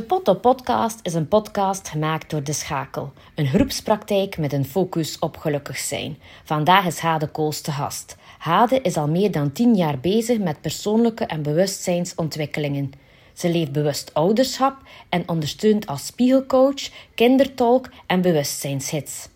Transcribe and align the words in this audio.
De 0.00 0.06
Potto 0.06 0.34
Podcast 0.34 0.98
is 1.02 1.14
een 1.14 1.28
podcast 1.28 1.88
gemaakt 1.88 2.30
door 2.30 2.42
De 2.42 2.52
Schakel, 2.52 3.12
een 3.34 3.46
groepspraktijk 3.46 4.38
met 4.38 4.52
een 4.52 4.64
focus 4.64 5.18
op 5.18 5.36
gelukkig 5.36 5.78
zijn. 5.78 6.18
Vandaag 6.44 6.86
is 6.86 6.98
Hade 6.98 7.26
Kools 7.26 7.60
te 7.60 7.72
gast. 7.72 8.16
Hade 8.38 8.80
is 8.80 8.96
al 8.96 9.08
meer 9.08 9.30
dan 9.30 9.52
tien 9.52 9.74
jaar 9.74 9.98
bezig 9.98 10.38
met 10.38 10.60
persoonlijke 10.60 11.24
en 11.24 11.42
bewustzijnsontwikkelingen. 11.42 12.92
Ze 13.32 13.50
leeft 13.50 13.72
bewust 13.72 14.14
ouderschap 14.14 14.76
en 15.08 15.28
ondersteunt 15.28 15.86
als 15.86 16.06
spiegelcoach, 16.06 16.88
kindertolk 17.14 17.88
en 18.06 18.20
bewustzijnshits. 18.20 19.28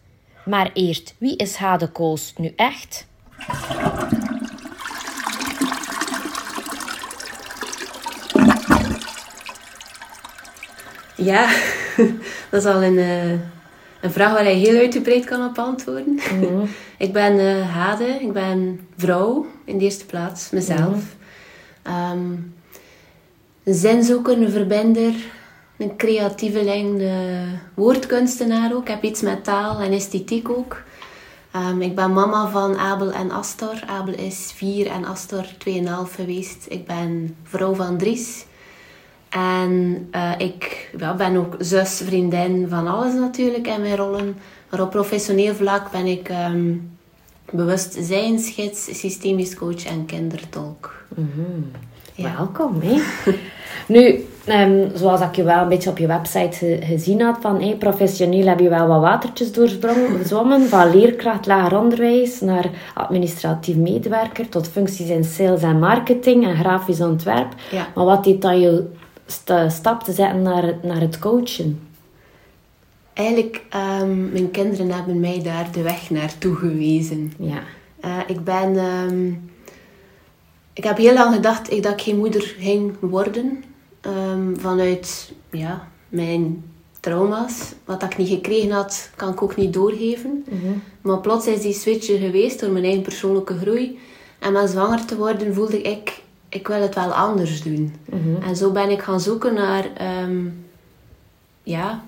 Maar 0.45 0.71
eerst, 0.73 1.15
wie 1.19 1.37
is 1.37 1.57
Hade 1.57 1.89
Kools 1.89 2.33
nu 2.37 2.53
echt? 2.57 3.07
Ja, 11.17 11.49
dat 12.51 12.61
is 12.61 12.67
al 12.67 12.83
een, 12.83 12.99
uh, 12.99 13.31
een 14.01 14.11
vraag 14.11 14.33
waar 14.33 14.49
je 14.49 14.55
heel 14.55 14.79
uitgebreid 14.79 15.25
kan 15.25 15.49
op 15.49 15.59
antwoorden. 15.59 16.15
Mhm. 16.15 16.67
ik 17.07 17.13
ben 17.13 17.35
uh, 17.39 17.75
Hade, 17.75 18.07
ik 18.21 18.33
ben 18.33 18.81
vrouw 18.97 19.47
in 19.65 19.79
de 19.79 19.85
eerste 19.85 20.07
plaats, 20.07 20.51
mezelf. 20.51 21.03
Um, 21.87 22.55
een 23.65 23.75
zinzoeker, 23.75 24.43
een 24.43 24.51
verbinder, 24.51 25.15
een 25.77 25.97
creatieveling, 25.97 27.01
een 27.01 27.59
woordkunstenaar 27.75 28.75
ook. 28.75 28.83
Ik 28.83 28.89
heb 28.89 29.03
iets 29.03 29.21
met 29.21 29.45
taal 29.45 29.81
en 29.81 29.93
esthetiek 29.93 30.51
ook. 30.51 30.83
Um, 31.57 31.83
ik 31.83 31.95
ben 31.95 32.13
mama 32.13 32.49
van 32.49 32.79
Abel 32.79 33.13
en 33.13 33.31
Astor. 33.31 33.83
Abel 33.87 34.15
is 34.15 34.53
vier 34.55 34.87
en 34.87 35.05
Astor 35.05 35.45
2,5 35.45 36.15
geweest. 36.15 36.67
Ik 36.69 36.87
ben 36.87 37.37
vrouw 37.43 37.75
van 37.75 37.99
Dries. 37.99 38.45
En 39.35 40.09
uh, 40.13 40.33
ik 40.39 40.91
ja, 40.99 41.15
ben 41.15 41.37
ook 41.37 41.55
zus, 41.59 42.03
vriendin 42.05 42.67
van 42.69 42.87
alles 42.87 43.15
natuurlijk 43.15 43.67
in 43.67 43.81
mijn 43.81 43.97
rollen. 43.97 44.37
Maar 44.71 44.81
op 44.81 44.91
professioneel 44.91 45.55
vlak 45.55 45.91
ben 45.91 46.07
ik 46.07 46.29
um, 46.29 46.97
bewustzijnsgids, 47.51 48.99
systemisch 49.01 49.55
coach 49.55 49.87
en 49.87 50.07
kindertolk. 50.07 51.05
Mm 51.15 51.31
-hmm. 51.35 51.71
ja. 52.15 52.37
Welkom. 52.37 52.81
Hè? 52.81 53.01
nu, 53.95 54.25
um, 54.49 54.91
zoals 54.95 55.21
ik 55.21 55.37
je 55.37 55.43
wel 55.43 55.63
een 55.63 55.69
beetje 55.69 55.91
op 55.91 55.99
je 55.99 56.07
website 56.07 56.57
ge 56.57 56.79
gezien 56.83 57.21
had, 57.21 57.37
van 57.41 57.61
hey, 57.61 57.77
professioneel 57.77 58.47
heb 58.47 58.61
je 58.61 58.69
wel 58.69 58.87
wat 58.87 59.01
watertjes 59.01 59.53
doorzwommen. 59.53 60.69
van 60.69 60.91
leerkracht 60.91 61.47
lager 61.47 61.79
onderwijs 61.79 62.41
naar 62.41 62.71
administratief 62.95 63.77
medewerker 63.77 64.49
tot 64.49 64.69
functies 64.69 65.09
in 65.09 65.25
sales 65.25 65.63
en 65.63 65.79
marketing 65.79 66.45
en 66.45 66.57
grafisch 66.57 67.01
ontwerp. 67.01 67.55
Ja. 67.71 67.87
Maar 67.95 68.05
wat 68.05 68.25
deed 68.25 68.43
dat 68.43 68.61
je 68.61 68.85
stap 69.69 70.03
te 70.03 70.13
zetten 70.13 70.43
naar, 70.43 70.75
naar 70.83 71.01
het 71.01 71.19
coachen? 71.19 71.81
Eigenlijk, 73.13 73.63
um, 74.01 74.33
mijn 74.33 74.51
kinderen 74.51 74.91
hebben 74.91 75.21
mij 75.21 75.43
daar 75.43 75.73
de 75.73 75.83
weg 75.83 76.11
naartoe 76.11 76.55
gewezen. 76.55 77.33
Ja. 77.39 77.63
Uh, 78.05 78.19
ik 78.27 78.45
ben... 78.45 78.77
Um, 78.77 79.53
ik 80.73 80.85
heb 80.85 80.97
heel 80.97 81.15
lang 81.15 81.35
gedacht 81.35 81.83
dat 81.83 81.93
ik 81.93 82.01
geen 82.01 82.19
moeder 82.19 82.55
ging 82.59 82.93
worden. 83.01 83.65
Um, 84.07 84.61
vanuit 84.61 85.33
ja, 85.51 85.89
mijn 86.09 86.65
trauma's. 87.01 87.73
Wat 87.85 88.03
ik 88.03 88.17
niet 88.17 88.29
gekregen 88.29 88.71
had, 88.71 89.11
kan 89.17 89.33
ik 89.33 89.43
ook 89.43 89.57
niet 89.57 89.73
doorgeven. 89.73 90.45
Mm 90.51 90.61
-hmm. 90.61 90.83
Maar 91.01 91.21
plots 91.21 91.47
is 91.47 91.61
die 91.61 91.73
switch 91.73 92.07
geweest 92.07 92.61
door 92.61 92.71
mijn 92.71 92.85
eigen 92.85 93.03
persoonlijke 93.03 93.59
groei. 93.59 93.99
En 94.39 94.53
met 94.53 94.71
zwanger 94.71 95.05
te 95.05 95.17
worden 95.17 95.55
voelde 95.55 95.83
ik 95.83 96.23
ik 96.55 96.69
wil 96.69 96.81
het 96.81 96.95
wel 96.95 97.13
anders 97.13 97.63
doen. 97.63 97.95
Mm 98.11 98.23
-hmm. 98.23 98.43
En 98.43 98.57
zo 98.57 98.71
ben 98.71 98.91
ik 98.91 99.03
gaan 99.03 99.21
zoeken 99.21 99.55
naar, 99.55 99.85
um, 100.25 100.67
ja, 101.63 102.03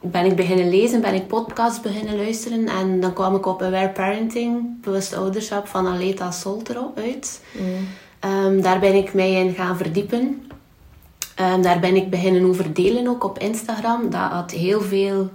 ben 0.00 0.24
ik 0.24 0.36
beginnen 0.36 0.68
lezen, 0.68 1.00
ben 1.00 1.14
ik 1.14 1.26
podcasts 1.26 1.80
beginnen 1.80 2.16
luisteren. 2.16 2.68
En 2.68 3.00
dan 3.00 3.12
kwam 3.12 3.34
ik 3.34 3.46
op 3.46 3.62
Aware 3.62 3.88
Parenting, 3.88 4.80
bewust 4.80 5.14
ouderschap 5.14 5.66
van 5.66 5.86
Aleta 5.86 6.30
Soltero 6.30 6.92
uit. 6.96 7.42
Mm. 7.52 7.86
Um, 8.30 8.62
daar 8.62 8.80
ben 8.80 8.94
ik 8.94 9.14
mij 9.14 9.32
in 9.32 9.54
gaan 9.54 9.76
verdiepen. 9.76 10.50
Um, 11.40 11.62
daar 11.62 11.80
ben 11.80 11.96
ik 11.96 12.10
beginnen 12.10 12.44
over 12.44 12.74
delen 12.74 13.08
ook 13.08 13.24
op 13.24 13.38
Instagram. 13.38 14.10
Dat 14.10 14.30
had 14.30 14.50
heel 14.50 14.80
veel 14.80 15.30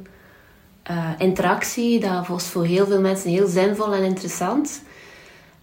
uh, 0.91 1.09
interactie. 1.17 1.99
Dat 1.99 2.27
was 2.27 2.43
voor 2.43 2.65
heel 2.65 2.85
veel 2.85 3.01
mensen 3.01 3.29
heel 3.29 3.47
zinvol 3.47 3.93
en 3.93 4.03
interessant. 4.03 4.81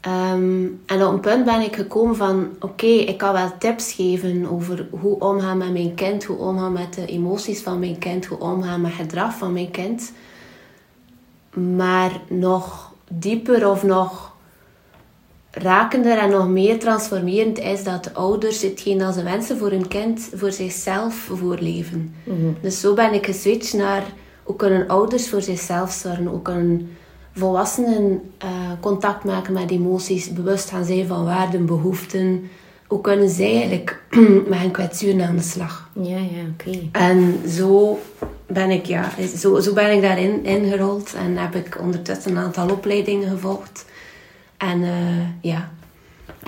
Um, 0.07 0.83
en 0.87 1.05
op 1.07 1.13
een 1.13 1.21
punt 1.21 1.45
ben 1.45 1.61
ik 1.61 1.77
gekomen 1.77 2.17
van, 2.17 2.49
oké, 2.55 2.65
okay, 2.67 2.97
ik 2.97 3.19
kan 3.19 3.33
wel 3.33 3.53
tips 3.59 3.93
geven 3.93 4.51
over 4.51 4.89
hoe 4.91 5.19
omgaan 5.21 5.59
met 5.59 5.73
mijn 5.73 5.95
kind, 5.95 6.25
hoe 6.25 6.37
omgaan 6.37 6.73
met 6.73 6.95
de 6.95 7.07
emoties 7.07 7.61
van 7.61 7.79
mijn 7.79 7.99
kind, 7.99 8.27
hoe 8.27 8.39
omgaan 8.39 8.81
met 8.81 8.93
het 8.93 9.01
gedrag 9.01 9.35
van 9.35 9.53
mijn 9.53 9.71
kind. 9.71 10.13
Maar 11.77 12.21
nog 12.29 12.93
dieper 13.11 13.71
of 13.71 13.83
nog 13.83 14.33
rakender 15.51 16.19
en 16.19 16.31
nog 16.31 16.49
meer 16.49 16.79
transformerend 16.79 17.59
is 17.59 17.85
dat 17.85 18.05
de 18.05 18.13
ouders 18.13 18.63
hetgeen 18.63 18.99
dat 18.99 19.15
ze 19.15 19.23
wensen 19.23 19.59
voor 19.59 19.71
hun 19.71 19.89
kind, 19.89 20.31
voor 20.35 20.53
zichzelf 20.53 21.15
voorleven. 21.15 22.15
Mm 22.25 22.37
-hmm. 22.37 22.57
Dus 22.61 22.81
zo 22.81 22.95
ben 22.95 23.13
ik 23.13 23.27
geswitcht 23.27 23.75
naar 23.75 24.03
hoe 24.43 24.57
kunnen 24.57 24.89
ouders 24.89 25.29
voor 25.29 25.43
zichzelf 25.43 25.93
zorgen, 25.93 26.27
hoe 26.27 26.43
kunnen 26.43 26.97
volwassenen 27.35 28.31
uh, 28.45 28.51
contact 28.81 29.25
maken 29.25 29.53
met 29.53 29.71
emoties, 29.71 30.33
bewust 30.33 30.71
gaan 30.71 30.85
zijn 30.85 31.07
van 31.07 31.25
waarden, 31.25 31.67
behoeften. 31.67 32.51
Hoe 32.87 33.01
kunnen 33.01 33.29
zij 33.29 33.51
eigenlijk 33.51 34.03
met 34.49 34.59
hun 34.59 34.71
kwetsuren 34.71 35.27
aan 35.27 35.37
de 35.37 35.43
slag? 35.43 35.89
Ja, 35.93 36.17
ja, 36.17 36.43
oké. 36.53 36.69
Okay. 36.69 36.89
En 36.93 37.41
zo 37.49 37.99
ben 38.47 38.71
ik, 38.71 38.87
ja, 38.87 39.11
zo, 39.37 39.61
zo 39.61 39.73
ben 39.73 39.93
ik 39.93 40.03
daarin 40.03 40.45
ingerold 40.45 41.15
en 41.15 41.37
heb 41.37 41.55
ik 41.55 41.79
ondertussen 41.81 42.31
een 42.31 42.43
aantal 42.43 42.71
opleidingen 42.71 43.29
gevolgd. 43.29 43.85
En 44.57 44.81
uh, 44.81 44.91
ja, 45.41 45.71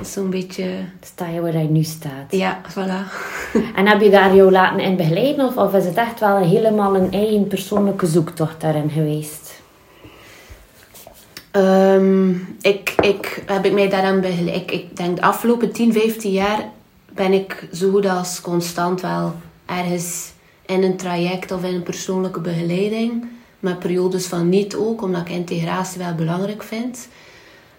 zo'n 0.02 0.30
beetje... 0.30 0.64
Sta 1.00 1.28
je 1.28 1.40
waar 1.40 1.58
je 1.58 1.68
nu 1.68 1.82
staat. 1.82 2.30
Ja, 2.30 2.60
voilà. 2.70 3.12
en 3.78 3.86
heb 3.86 4.00
je 4.00 4.10
daar 4.10 4.34
jou 4.34 4.50
laten 4.50 4.80
in 4.80 4.96
begeleiden 4.96 5.46
of, 5.46 5.56
of 5.56 5.74
is 5.74 5.84
het 5.84 5.96
echt 5.96 6.20
wel 6.20 6.36
helemaal 6.36 6.96
een 6.96 7.12
eigen 7.12 7.46
persoonlijke 7.46 8.06
zoektocht 8.06 8.60
daarin 8.60 8.90
geweest? 8.90 9.45
Um, 11.56 12.56
ik, 12.60 12.94
ik, 13.00 13.42
heb 13.46 13.64
ik 13.64 13.72
mij 13.72 13.88
daaraan 13.88 14.20
begeleid. 14.20 14.70
Ik, 14.70 14.96
denk 14.96 15.16
de 15.16 15.22
afgelopen 15.22 15.72
10, 15.72 15.92
15 15.92 16.32
jaar 16.32 16.68
ben 17.12 17.32
ik 17.32 17.68
zo 17.72 17.90
goed 17.90 18.06
als 18.06 18.40
constant 18.40 19.00
wel 19.00 19.34
ergens 19.66 20.32
in 20.66 20.82
een 20.82 20.96
traject 20.96 21.52
of 21.52 21.64
in 21.64 21.74
een 21.74 21.82
persoonlijke 21.82 22.40
begeleiding. 22.40 23.28
Met 23.60 23.78
periodes 23.78 24.26
van 24.26 24.48
niet 24.48 24.74
ook, 24.74 25.02
omdat 25.02 25.20
ik 25.20 25.28
integratie 25.28 25.98
wel 25.98 26.14
belangrijk 26.14 26.62
vind. 26.62 27.08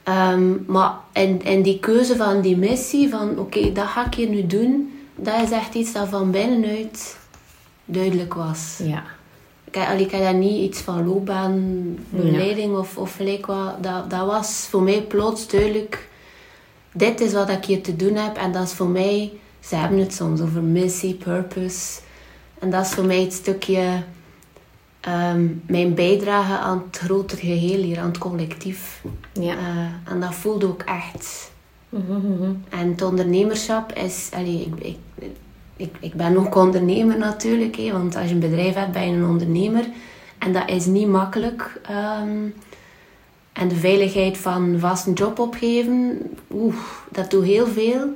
Um, 0.04 0.64
maar 0.68 0.94
in, 1.14 1.44
in 1.44 1.62
die 1.62 1.80
keuze 1.80 2.16
van 2.16 2.42
die 2.42 2.58
missie, 2.58 3.10
van 3.10 3.40
oké, 3.40 3.72
dat 3.72 3.88
ga 3.88 4.06
ik 4.06 4.14
hier 4.14 4.30
nu 4.30 4.48
doen, 4.48 5.00
dat 5.16 5.42
is 5.42 5.52
echt 5.52 5.74
iets 5.74 5.94
dat 5.94 6.08
van 6.08 6.32
binnenuit 6.32 7.18
duidelijk 7.86 8.34
was. 8.34 8.80
Ja. 8.84 9.04
Ik, 9.72 9.76
ik 9.76 10.12
had 10.12 10.22
daar 10.22 10.34
niet 10.34 10.62
iets 10.62 10.82
van 10.82 11.08
loopbaanbegeleiding 11.08 12.72
ja. 12.72 12.78
of, 12.78 12.98
of 12.98 13.16
gelijk 13.16 13.46
wat. 13.46 13.84
Dat, 13.84 14.10
dat 14.10 14.26
was 14.26 14.68
voor 14.70 14.82
mij 14.82 15.02
plots 15.02 15.48
duidelijk. 15.48 16.10
Dit 16.94 17.22
is 17.22 17.34
wat 17.34 17.50
ik 17.50 17.66
hier 17.66 17.82
te 17.82 17.96
doen 17.96 18.16
heb. 18.16 18.38
En 18.38 18.52
dat 18.52 18.64
is 18.64 18.74
voor 18.74 18.88
mij... 18.88 19.32
Ze 19.60 19.76
hebben 19.76 20.00
het 20.00 20.14
soms 20.14 20.42
over 20.42 20.62
missie, 20.62 21.14
purpose. 21.14 22.00
En 22.60 22.70
dat 22.70 22.86
is 22.86 22.92
voor 22.92 23.06
mij 23.06 23.22
het 23.22 23.34
stukje... 23.34 24.04
Um, 25.08 25.64
mijn 25.68 25.94
bijdrage 25.94 26.58
aan 26.58 26.84
het 26.88 26.98
grotere 26.98 27.40
geheel 27.40 27.84
hier, 27.84 28.00
aan 28.00 28.08
het 28.08 28.18
collectief. 28.18 29.04
Ja. 29.34 29.54
Uh, 29.54 30.12
en 30.12 30.20
dat 30.20 30.36
voelde 30.36 30.66
ook 30.66 30.82
echt. 30.82 31.52
Mm 31.90 32.02
-hmm. 32.08 32.64
En 32.70 32.90
het 32.90 33.02
ondernemerschap 33.02 33.94
is... 33.94 34.30
Allee, 34.34 34.62
ik, 34.62 34.86
ik, 34.86 34.98
ik, 35.78 35.96
ik 36.00 36.14
ben 36.14 36.38
ook 36.38 36.56
ondernemer 36.56 37.18
natuurlijk, 37.18 37.76
hè, 37.76 37.92
want 37.92 38.16
als 38.16 38.28
je 38.28 38.34
een 38.34 38.40
bedrijf 38.40 38.76
hebt, 38.76 38.92
ben 38.92 39.10
je 39.10 39.16
een 39.16 39.30
ondernemer. 39.30 39.86
En 40.38 40.54
dat 40.54 40.70
is 40.70 40.86
niet 40.86 41.08
makkelijk. 41.08 41.82
Um, 42.22 42.54
en 43.54 43.68
de 43.68 43.76
veiligheid 43.76 44.38
van 44.38 44.76
vast 44.80 45.08
een 45.08 45.14
job 45.14 45.40
opgeven, 45.40 46.22
oeh, 46.54 46.76
dat 47.12 47.32
doet 47.32 47.44
heel 47.44 47.68
veel. 47.68 48.08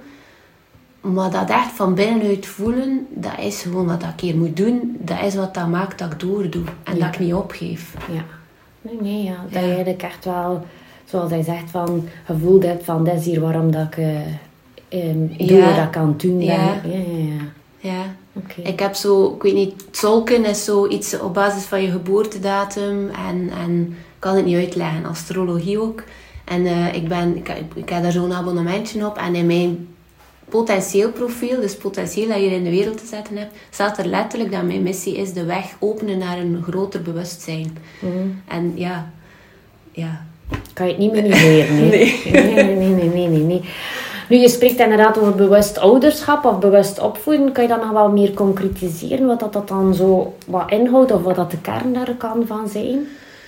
Maar 1.01 1.31
dat 1.31 1.49
echt 1.49 1.71
van 1.71 1.93
binnenuit 1.93 2.45
voelen, 2.45 3.07
dat 3.09 3.39
is 3.39 3.61
gewoon 3.61 3.85
wat 3.85 4.03
ik 4.03 4.19
hier 4.19 4.37
moet 4.37 4.57
doen. 4.57 4.97
Dat 4.99 5.21
is 5.21 5.35
wat 5.35 5.53
dat 5.53 5.67
maakt 5.67 5.99
dat 5.99 6.11
ik 6.11 6.19
doordoe 6.19 6.63
en 6.83 6.97
Ja. 6.97 7.05
dat 7.05 7.13
ik 7.13 7.19
niet 7.19 7.33
opgeef. 7.33 7.93
Ja. 8.11 8.23
Nee, 8.81 8.97
nee, 9.01 9.23
ja. 9.23 9.35
Dat 9.49 9.61
je 9.61 9.67
eigenlijk 9.67 10.03
echt 10.03 10.25
wel, 10.25 10.65
zoals 11.05 11.31
hij 11.31 11.43
zegt, 11.43 11.69
van 11.69 12.07
gevoeld 12.25 12.63
hebt 12.63 12.83
van, 12.83 13.03
dat 13.03 13.15
is 13.15 13.25
hier 13.25 13.41
waarom 13.41 13.71
dat 13.71 13.83
ik 13.87 13.97
eh, 13.97 14.19
doe 15.37 15.57
Ja. 15.57 15.75
wat 15.75 15.85
ik 15.85 15.91
kan 15.91 16.13
doen. 16.17 16.41
Ja. 16.41 16.81
Ja, 16.83 16.97
ja, 17.17 17.41
ja. 17.79 18.15
Ik 18.63 18.79
heb 18.79 18.93
zo, 18.93 19.33
ik 19.35 19.41
weet 19.41 19.53
niet, 19.53 19.99
tolken 19.99 20.45
is 20.45 20.63
zoiets 20.63 21.19
op 21.19 21.33
basis 21.33 21.63
van 21.63 21.81
je 21.81 21.91
geboortedatum 21.91 23.09
en, 23.29 23.49
en 23.63 23.95
kan 24.19 24.35
het 24.35 24.45
niet 24.45 24.55
uitleggen, 24.55 25.05
astrologie 25.05 25.79
ook. 25.81 26.03
En 26.45 26.65
eh, 26.65 26.93
ik, 26.93 27.07
ben, 27.07 27.35
ik, 27.37 27.47
heb- 27.47 27.75
ik 27.77 27.89
heb 27.89 28.01
daar 28.03 28.11
zo'n 28.11 28.33
abonnementje 28.33 29.05
op 29.05 29.17
en 29.17 29.35
in 29.35 29.45
mijn 29.45 29.87
potentieel 30.49 31.11
profiel, 31.11 31.61
dus 31.61 31.75
potentieel 31.75 32.27
dat 32.27 32.37
je 32.37 32.45
in 32.55 32.63
de 32.63 32.69
wereld 32.69 32.97
te 32.97 33.05
zetten 33.05 33.37
hebt, 33.37 33.55
staat 33.69 33.97
er 33.97 34.05
letterlijk 34.05 34.51
dat 34.51 34.63
mijn 34.63 34.83
missie 34.83 35.15
is 35.17 35.33
de 35.33 35.43
weg 35.45 35.65
openen 35.79 36.17
naar 36.17 36.37
een 36.37 36.63
groter 36.67 37.01
bewustzijn. 37.01 37.77
Mhm. 37.99 38.27
En 38.47 38.71
ja, 38.75 39.11
ja. 39.91 40.25
Kan 40.73 40.87
je 40.87 40.91
het 40.93 41.01
niet. 41.01 41.11
Nee. 41.23 41.69
Nee, 41.79 42.19
nee, 42.31 42.75
nee, 42.75 42.75
nee, 42.89 43.09
nee, 43.09 43.27
nee, 43.27 43.39
nee. 43.43 43.61
Nu, 44.31 44.37
je 44.37 44.49
spreekt 44.49 44.79
inderdaad 44.79 45.17
over 45.17 45.35
bewust 45.35 45.77
ouderschap 45.77 46.45
of 46.45 46.59
bewust 46.59 46.99
opvoeden. 46.99 47.51
Kan 47.51 47.63
je 47.63 47.69
dat 47.69 47.81
nog 47.81 47.91
wel 47.91 48.11
meer 48.11 48.33
concretiseren, 48.33 49.25
wat 49.25 49.39
dat, 49.39 49.53
dat 49.53 49.67
dan 49.67 49.93
zo 49.93 50.35
wat 50.47 50.71
inhoudt 50.71 51.11
of 51.11 51.21
wat 51.21 51.35
dat 51.35 51.51
de 51.51 51.57
kern 51.57 51.93
daar 51.93 52.15
kan 52.15 52.43
van 52.47 52.67
zijn? 52.67 53.07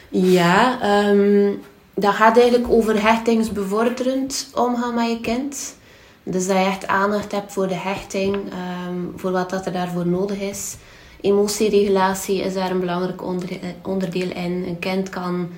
Ja, 0.09 0.81
ehm, 0.81 1.51
dat 1.93 2.13
gaat 2.13 2.37
eigenlijk 2.37 2.71
over 2.71 3.01
hechtingsbevorderend 3.01 4.49
omgaan 4.55 4.93
met 4.93 5.09
je 5.09 5.19
kind. 5.19 5.75
Dus 6.23 6.47
dat 6.47 6.57
je 6.57 6.63
echt 6.63 6.87
aandacht 6.87 7.31
hebt 7.31 7.53
voor 7.53 7.67
de 7.67 7.75
hechting, 7.75 8.35
ehm, 8.35 8.97
voor 9.15 9.31
wat 9.31 9.49
dat 9.49 9.65
er 9.65 9.73
daarvoor 9.73 10.07
nodig 10.07 10.39
is. 10.39 10.75
Emotieregulatie 11.21 12.41
is 12.41 12.53
daar 12.53 12.71
een 12.71 12.79
belangrijk 12.79 13.21
eh, 13.21 13.57
onderdeel 13.83 14.29
in. 14.31 14.65
Een 14.67 14.79
kind, 14.79 15.09
kan, 15.09 15.49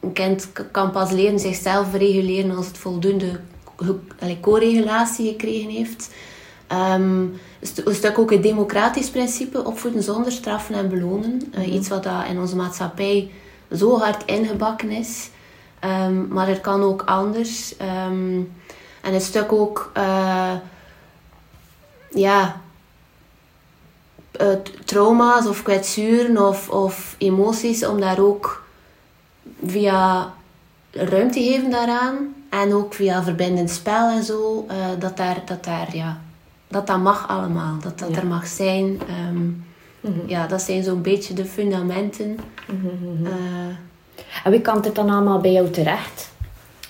een 0.00 0.12
kind 0.12 0.52
kan 0.70 0.90
pas 0.90 1.10
leren 1.10 1.38
zichzelf 1.38 1.92
reguleren 1.92 2.56
als 2.56 2.66
het 2.66 2.78
voldoende 2.78 3.30
co-regulatie 4.40 5.28
gekregen 5.28 5.70
heeft. 5.70 6.10
Ehm, 6.66 7.20
een 7.20 7.38
stu- 7.62 7.82
een 7.84 7.94
stuk 7.94 8.18
ook 8.18 8.30
het 8.30 8.42
democratisch 8.42 9.10
principe, 9.10 9.64
opvoeden 9.64 10.02
zonder 10.02 10.32
straffen 10.32 10.74
en 10.74 10.88
belonen. 10.88 11.42
Eh, 11.54 11.72
Iets 11.74 11.88
wat 11.88 12.02
dat 12.02 12.26
in 12.28 12.38
onze 12.40 12.56
maatschappij 12.56 13.30
zo 13.76 13.98
hard 13.98 14.24
ingebakken 14.24 14.90
is. 14.90 15.30
Ehm, 15.80 16.28
maar 16.28 16.46
het 16.48 16.60
kan 16.60 16.82
ook 16.82 17.02
anders. 17.02 17.76
Ehm, 17.76 18.40
en 19.02 19.14
een 19.14 19.20
stuk 19.20 19.52
ook, 19.52 19.90
eh, 19.94 20.52
ja, 22.10 22.60
eh, 24.30 24.48
trauma's 24.84 25.46
of 25.46 25.62
kwetsuren 25.62 26.46
of, 26.48 26.68
of 26.70 27.14
emoties, 27.18 27.86
om 27.86 28.00
daar 28.00 28.18
ook 28.18 28.62
via 29.66 30.34
ruimte 30.90 31.40
geven 31.42 31.70
daaraan. 31.70 32.34
En 32.62 32.74
ook 32.74 32.94
via 32.94 33.22
verbindend 33.22 33.70
spel 33.70 34.08
en 34.10 34.22
zo, 34.24 34.64
eh, 34.68 34.76
dat, 34.98 35.16
daar, 35.16 35.42
dat 35.46 35.64
daar, 35.64 35.96
ja, 35.96 36.18
dat 36.68 36.86
dat 36.86 36.98
mag 36.98 37.28
allemaal. 37.28 37.78
Dat 37.82 37.98
dat 37.98 38.08
Ja. 38.10 38.16
er 38.16 38.26
mag 38.26 38.46
zijn. 38.46 39.00
Ehm, 39.08 39.48
Ja, 40.26 40.46
dat 40.46 40.62
zijn 40.62 40.82
zo'n 40.84 41.02
beetje 41.02 41.34
de 41.34 41.44
fundamenten. 41.44 42.38
Eh, 43.24 44.44
En 44.44 44.50
wie 44.50 44.60
kan 44.60 44.80
dit 44.80 44.94
dan 44.94 45.10
allemaal 45.10 45.40
bij 45.40 45.52
jou 45.52 45.70
terecht? 45.70 46.30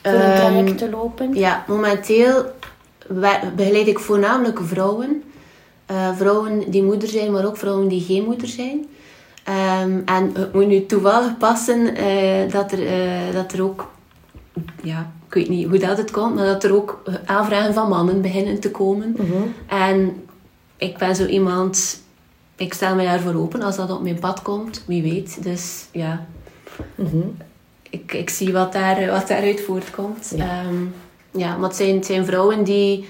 Voor 0.03 0.13
een 0.13 0.21
Ehm, 0.21 0.37
traject 0.37 0.79
te 0.79 0.91
lopen? 0.91 1.35
Ja, 1.35 1.65
momenteel 1.69 2.45
we- 3.07 3.51
begeleid 3.57 3.87
ik 3.87 3.99
voornamelijk 3.99 4.61
vrouwen. 4.63 5.23
Eh, 5.87 6.17
vrouwen 6.17 6.71
die 6.71 6.83
moeder 6.83 7.09
zijn, 7.09 7.33
maar 7.33 7.45
ook 7.47 7.57
vrouwen 7.57 7.89
die 7.89 8.01
geen 8.05 8.25
moeder 8.25 8.49
zijn. 8.49 8.87
Ehm, 9.45 9.99
en 10.05 10.31
het 10.35 10.53
moet 10.53 10.67
nu 10.67 10.87
toevallig 10.87 11.37
passen 11.39 11.85
dat, 12.51 12.73
er, 12.73 12.79
dat 13.33 13.53
er 13.53 13.63
ook, 13.63 13.91
ja, 14.83 15.11
weet 15.37 15.49
niet 15.49 15.69
hoe 15.69 15.79
dat 15.79 15.99
het 15.99 16.11
komt, 16.11 16.35
maar 16.35 16.45
dat 16.47 16.65
er 16.65 16.75
ook 16.75 17.03
aanvragen 17.25 17.75
van 17.75 17.89
mannen 17.89 18.21
beginnen 18.23 18.61
te 18.61 18.71
komen. 18.71 19.15
Mhm. 19.19 19.33
En 19.67 20.25
ik 20.77 20.99
ben 20.99 21.17
zo 21.17 21.27
iemand, 21.27 22.01
ik 22.57 22.75
stel 22.75 22.95
mij 22.95 23.05
daarvoor 23.05 23.35
open 23.35 23.63
als 23.63 23.77
dat 23.77 23.91
op 23.91 24.03
mijn 24.03 24.19
pad 24.19 24.43
komt, 24.43 24.83
wie 24.87 25.03
weet. 25.03 25.43
Dus 25.43 25.87
ja, 25.93 26.27
Mhm. 26.95 27.17
ik, 27.91 28.13
ik 28.13 28.31
zie 28.31 28.53
wat, 28.53 28.73
daar, 28.73 29.07
wat 29.11 29.29
daaruit 29.29 29.61
voortkomt. 29.61 30.33
Ja. 30.37 30.45
Ja, 30.45 30.63
ja 31.31 31.57
maar 31.57 31.69
het 31.69 31.77
zijn, 31.77 31.95
het 31.95 32.07
zijn 32.07 32.25
vrouwen 32.25 32.65
die, 32.65 33.07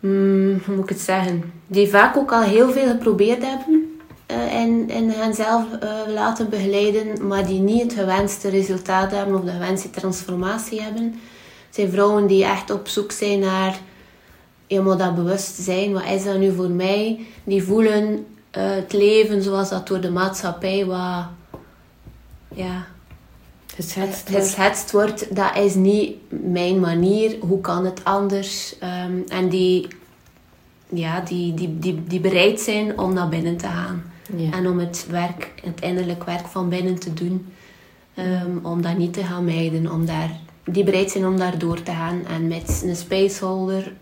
hmm, 0.00 0.60
hoe 0.66 0.74
moet 0.74 0.84
ik 0.84 0.88
het 0.88 1.00
zeggen, 1.00 1.52
die 1.66 1.88
vaak 1.88 2.16
ook 2.16 2.32
al 2.32 2.42
heel 2.42 2.70
veel 2.70 2.86
geprobeerd 2.86 3.42
hebben 3.42 3.64
eh, 3.74 3.85
en, 4.26 4.90
en 4.90 5.10
henzelf 5.10 5.64
eh, 5.72 5.90
laten 6.06 6.48
begeleiden, 6.48 7.26
maar 7.26 7.46
die 7.46 7.60
niet 7.60 7.82
het 7.82 7.92
gewenste 7.92 8.48
resultaat 8.48 9.10
hebben 9.10 9.34
of 9.34 9.44
de 9.44 9.50
gewenste 9.50 9.90
transformatie 9.90 10.82
hebben. 10.82 11.02
Het 11.66 11.74
zijn 11.74 11.90
vrouwen 11.90 12.26
die 12.26 12.44
echt 12.44 12.70
op 12.70 12.88
zoek 12.88 13.12
zijn 13.12 13.38
naar 13.38 13.78
helemaal 14.66 14.96
dat 14.96 15.14
bewustzijn. 15.14 15.92
Wat 15.92 16.04
is 16.04 16.24
dat 16.24 16.38
nu 16.38 16.52
voor 16.52 16.70
mij? 16.70 17.26
Die 17.44 17.62
voelen 17.62 18.26
eh, 18.50 18.70
het 18.70 18.92
leven 18.92 19.42
zoals 19.42 19.68
dat 19.68 19.86
door 19.86 20.00
de 20.00 20.10
maatschappij 20.10 20.86
wat 20.86 21.24
ja, 22.48 22.86
Geschetst 23.76 24.30
wordt. 24.30 24.46
geschetst 24.46 24.90
wordt, 24.90 25.36
dat 25.36 25.56
is 25.56 25.74
niet 25.74 26.16
mijn 26.28 26.80
manier. 26.80 27.36
Hoe 27.40 27.60
kan 27.60 27.84
het 27.84 28.04
anders? 28.04 28.78
Ehm, 28.78 29.18
en 29.28 29.48
die, 29.48 29.88
ja, 30.88 31.20
die, 31.20 31.54
die, 31.54 31.78
die, 31.78 32.04
die 32.04 32.20
bereid 32.20 32.60
zijn 32.60 32.98
om 32.98 33.12
naar 33.12 33.28
binnen 33.28 33.56
te 33.56 33.66
gaan. 33.66 34.04
Ja. 34.36 34.50
En 34.52 34.66
om 34.68 34.78
het 34.78 35.06
werk, 35.10 35.52
het 35.64 35.80
innerlijk 35.80 36.24
werk 36.24 36.46
van 36.46 36.68
binnen 36.68 36.98
te 36.98 37.12
doen. 37.14 37.52
Ehm, 38.14 38.58
om 38.62 38.82
dat 38.82 38.96
niet 38.96 39.12
te 39.12 39.22
gaan 39.22 39.44
mijden. 39.44 39.92
Om 39.92 40.06
daar, 40.06 40.30
die 40.64 40.84
bereid 40.84 41.10
zijn 41.10 41.26
om 41.26 41.38
daar 41.38 41.58
door 41.58 41.82
te 41.82 41.90
gaan. 41.90 42.22
En 42.28 42.48
met 42.48 42.82
een 42.86 42.96
spaceholder 42.96 43.92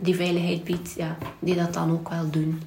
die 0.00 0.14
veiligheid 0.16 0.64
biedt, 0.64 0.94
ja, 0.96 1.16
die 1.38 1.54
dat 1.54 1.74
dan 1.74 1.90
ook 1.92 2.08
wel 2.08 2.30
doen. 2.30 2.62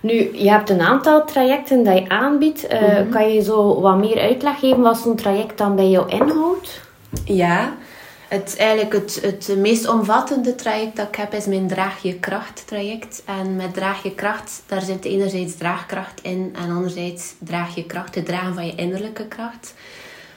Nu, 0.00 0.36
je 0.36 0.50
hebt 0.50 0.70
een 0.70 0.80
aantal 0.80 1.24
trajecten 1.24 1.84
dat 1.84 1.98
je 1.98 2.08
aanbiedt. 2.08 2.66
Eh, 2.66 2.80
Mhm. 2.98 3.08
Kan 3.10 3.32
je 3.34 3.42
zo 3.42 3.80
wat 3.80 3.96
meer 3.98 4.20
uitleg 4.20 4.58
geven 4.58 4.80
wat 4.82 4.98
zo'n 4.98 5.16
traject 5.16 5.58
dan 5.58 5.76
bij 5.76 5.88
jou 5.90 6.08
inhoudt? 6.10 6.80
Ja, 7.24 7.72
het, 8.32 8.56
eigenlijk 8.56 8.92
het, 8.92 9.20
het 9.22 9.58
meest 9.58 9.88
omvattende 9.88 10.54
traject 10.54 10.96
dat 10.96 11.08
ik 11.08 11.14
heb 11.14 11.34
is 11.34 11.46
mijn 11.46 11.66
Draag 11.66 12.02
je 12.02 12.14
Kracht 12.14 12.66
traject. 12.66 13.22
En 13.24 13.56
met 13.56 13.74
Draag 13.74 14.02
je 14.02 14.14
Kracht, 14.14 14.62
daar 14.66 14.82
zit 14.82 15.04
enerzijds 15.04 15.56
draagkracht 15.56 16.20
in 16.22 16.54
en 16.54 16.70
anderzijds 16.70 17.34
draag 17.38 17.74
je 17.74 17.84
kracht, 17.84 18.14
het 18.14 18.24
dragen 18.24 18.54
van 18.54 18.66
je 18.66 18.74
innerlijke 18.74 19.26
kracht. 19.26 19.74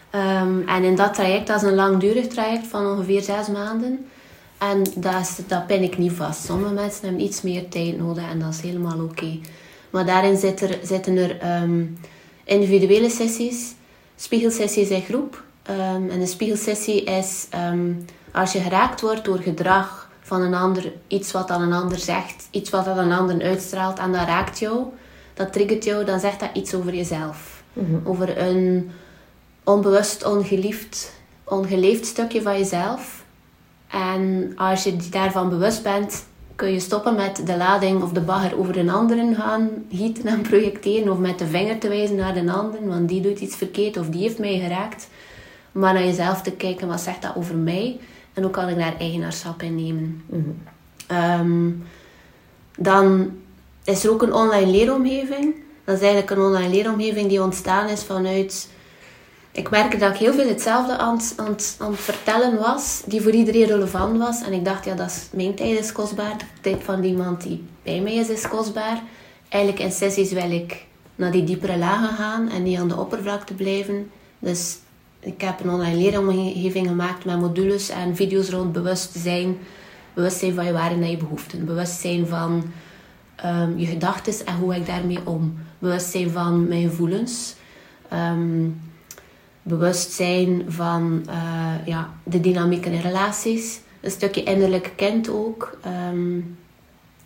Ehm, 0.09 0.67
en 0.67 0.83
in 0.83 0.95
dat 0.95 1.13
traject, 1.13 1.47
dat 1.47 1.61
is 1.61 1.67
een 1.67 1.75
langdurig 1.75 2.27
traject 2.27 2.67
van 2.67 2.85
ongeveer 2.85 3.21
zes 3.21 3.47
maanden. 3.47 4.07
En 4.57 4.83
dat, 4.95 5.21
is, 5.21 5.37
dat 5.47 5.67
pin 5.67 5.83
ik 5.83 5.97
niet 5.97 6.11
vast. 6.11 6.45
Sommige 6.45 6.73
mensen 6.73 7.05
hebben 7.05 7.21
iets 7.21 7.41
meer 7.41 7.69
tijd 7.69 7.97
nodig 7.97 8.29
en 8.29 8.39
dat 8.39 8.53
is 8.53 8.61
helemaal 8.61 8.99
oké. 8.99 9.39
Maar 9.89 10.05
daarin 10.05 10.37
zit 10.37 10.61
er, 10.61 10.79
zitten 10.83 11.17
er 11.17 11.39
ehm, 11.39 11.83
individuele 12.43 13.09
sessies, 13.09 13.73
spiegelsessies 14.15 14.89
in 14.89 15.01
groep. 15.01 15.44
Ehm, 15.65 16.09
en 16.09 16.21
een 16.21 16.27
spiegelsessie 16.27 17.03
is 17.03 17.47
ehm, 17.49 17.91
als 18.31 18.51
je 18.51 18.59
geraakt 18.59 19.01
wordt 19.01 19.25
door 19.25 19.39
gedrag 19.39 20.09
van 20.21 20.41
een 20.41 20.53
ander, 20.53 20.93
iets 21.07 21.31
wat 21.31 21.47
dan 21.47 21.61
een 21.61 21.73
ander 21.73 21.97
zegt, 21.97 22.47
iets 22.51 22.69
wat 22.69 22.85
dan 22.85 22.97
een 22.97 23.11
ander 23.11 23.41
uitstraalt 23.41 23.99
en 23.99 24.11
dat 24.11 24.25
raakt 24.25 24.59
jou, 24.59 24.83
dat 25.33 25.53
triggert 25.53 25.83
jou, 25.83 26.05
dan 26.05 26.19
zegt 26.19 26.39
dat 26.39 26.49
iets 26.53 26.73
over 26.73 26.95
jezelf. 26.95 27.63
Over 28.03 28.37
een 28.37 28.91
onbewust, 29.63 30.25
ongeliefd, 30.25 31.11
ongeleefd 31.43 32.05
stukje 32.05 32.41
van 32.41 32.57
jezelf. 32.57 33.23
En 33.87 34.53
als 34.55 34.83
je 34.83 34.95
daarvan 35.09 35.49
bewust 35.49 35.83
bent, 35.83 36.25
kun 36.55 36.71
je 36.71 36.79
stoppen 36.79 37.15
met 37.15 37.41
de 37.45 37.57
lading 37.57 38.03
of 38.03 38.11
de 38.11 38.21
bagger 38.21 38.59
over 38.59 38.77
een 38.77 38.89
anderen 38.89 39.35
gaan 39.35 39.69
gieten 39.91 40.25
en 40.25 40.41
projecteren. 40.41 41.11
Of 41.11 41.17
met 41.17 41.39
de 41.39 41.47
vinger 41.47 41.79
te 41.79 41.87
wijzen 41.87 42.15
naar 42.15 42.35
een 42.35 42.49
ander, 42.49 42.87
want 42.87 43.09
die 43.09 43.21
doet 43.21 43.39
iets 43.39 43.55
verkeerd 43.55 43.97
of 43.97 44.09
die 44.09 44.21
heeft 44.21 44.39
mij 44.39 44.59
geraakt. 44.59 45.07
Maar 45.75 45.93
naar 45.93 46.03
jezelf 46.05 46.41
te 46.41 46.51
kijken, 46.51 46.87
wat 46.87 47.01
zegt 47.01 47.21
dat 47.21 47.35
over 47.35 47.55
mij? 47.55 47.99
En 48.33 48.41
hoe 48.43 48.51
kan 48.51 48.69
ik 48.69 48.77
daar 48.77 48.95
eigenaarschap 48.99 49.61
in 49.61 49.75
nemen? 49.75 50.23
Ehm, 51.07 51.69
dan 52.77 53.31
is 53.83 54.03
er 54.03 54.11
ook 54.11 54.21
een 54.21 54.33
online 54.33 54.71
leeromgeving. 54.71 55.55
Dat 55.83 55.95
is 55.95 56.01
eigenlijk 56.01 56.29
een 56.31 56.39
online 56.45 56.69
leeromgeving 56.69 57.29
die 57.29 57.41
ontstaan 57.43 57.87
is 57.89 58.03
vanuit... 58.03 58.69
Ik 59.51 59.69
merkte 59.69 59.97
dat 59.97 60.13
ik 60.13 60.19
heel 60.19 60.33
veel 60.33 60.47
hetzelfde 60.47 60.97
aan, 60.97 61.15
het- 61.17 61.33
aan, 61.37 61.55
aan 61.79 61.91
het 61.91 61.99
vertellen 61.99 62.57
was, 62.59 63.01
die 63.05 63.21
voor 63.21 63.31
iedereen 63.31 63.65
relevant 63.65 64.17
was. 64.17 64.41
En 64.41 64.53
ik 64.53 64.65
dacht, 64.65 64.85
ja, 64.85 64.95
dat 64.95 65.07
is, 65.09 65.27
mijn 65.31 65.55
tijd 65.55 65.79
is 65.79 65.91
kostbaar. 65.91 66.37
De 66.37 66.45
tijd 66.61 66.83
van 66.83 67.03
iemand 67.03 67.41
die 67.41 67.63
bij 67.83 67.99
mij 68.01 68.13
is, 68.15 68.29
is 68.29 68.47
kostbaar. 68.47 69.01
Eigenlijk 69.49 69.83
in 69.83 69.91
sessies 69.91 70.31
wil 70.31 70.51
ik 70.51 70.85
naar 71.15 71.31
die 71.31 71.43
diepere 71.43 71.77
lagen 71.77 72.15
gaan 72.15 72.49
en 72.49 72.63
niet 72.63 72.79
aan 72.79 72.87
de 72.87 72.97
oppervlakte 72.97 73.53
blijven. 73.53 74.11
Dus 74.39 74.77
ik 75.25 75.41
heb 75.41 75.59
een 75.59 75.69
online 75.69 75.97
leeromgeving 75.97 76.87
gemaakt 76.87 77.25
met 77.25 77.39
modules 77.39 77.89
en 77.89 78.15
video's 78.15 78.49
rond 78.49 78.71
bewustzijn. 78.71 79.57
Bewustzijn 80.13 80.53
van 80.53 80.65
je 80.65 80.71
waarden 80.71 81.01
en 81.01 81.09
je 81.09 81.17
behoeften. 81.17 81.65
Bewustzijn 81.65 82.27
van 82.27 82.63
ehm, 83.35 83.77
je 83.77 83.85
gedachten 83.85 84.45
en 84.45 84.55
hoe 84.55 84.75
ik 84.75 84.85
daarmee 84.85 85.19
om. 85.23 85.57
Bewustzijn 85.79 86.29
van 86.29 86.67
mijn 86.67 86.89
gevoelens. 86.89 87.55
Ehm, 88.09 88.69
bewustzijn 89.61 90.63
van 90.67 91.23
eh, 91.27 91.85
ja, 91.85 92.09
de 92.23 92.39
dynamieken 92.39 92.91
in 92.91 93.01
relaties. 93.01 93.79
Een 94.01 94.11
stukje 94.11 94.43
innerlijk 94.43 94.93
kind 94.95 95.29
ook. 95.29 95.77
Ehm, 95.81 96.39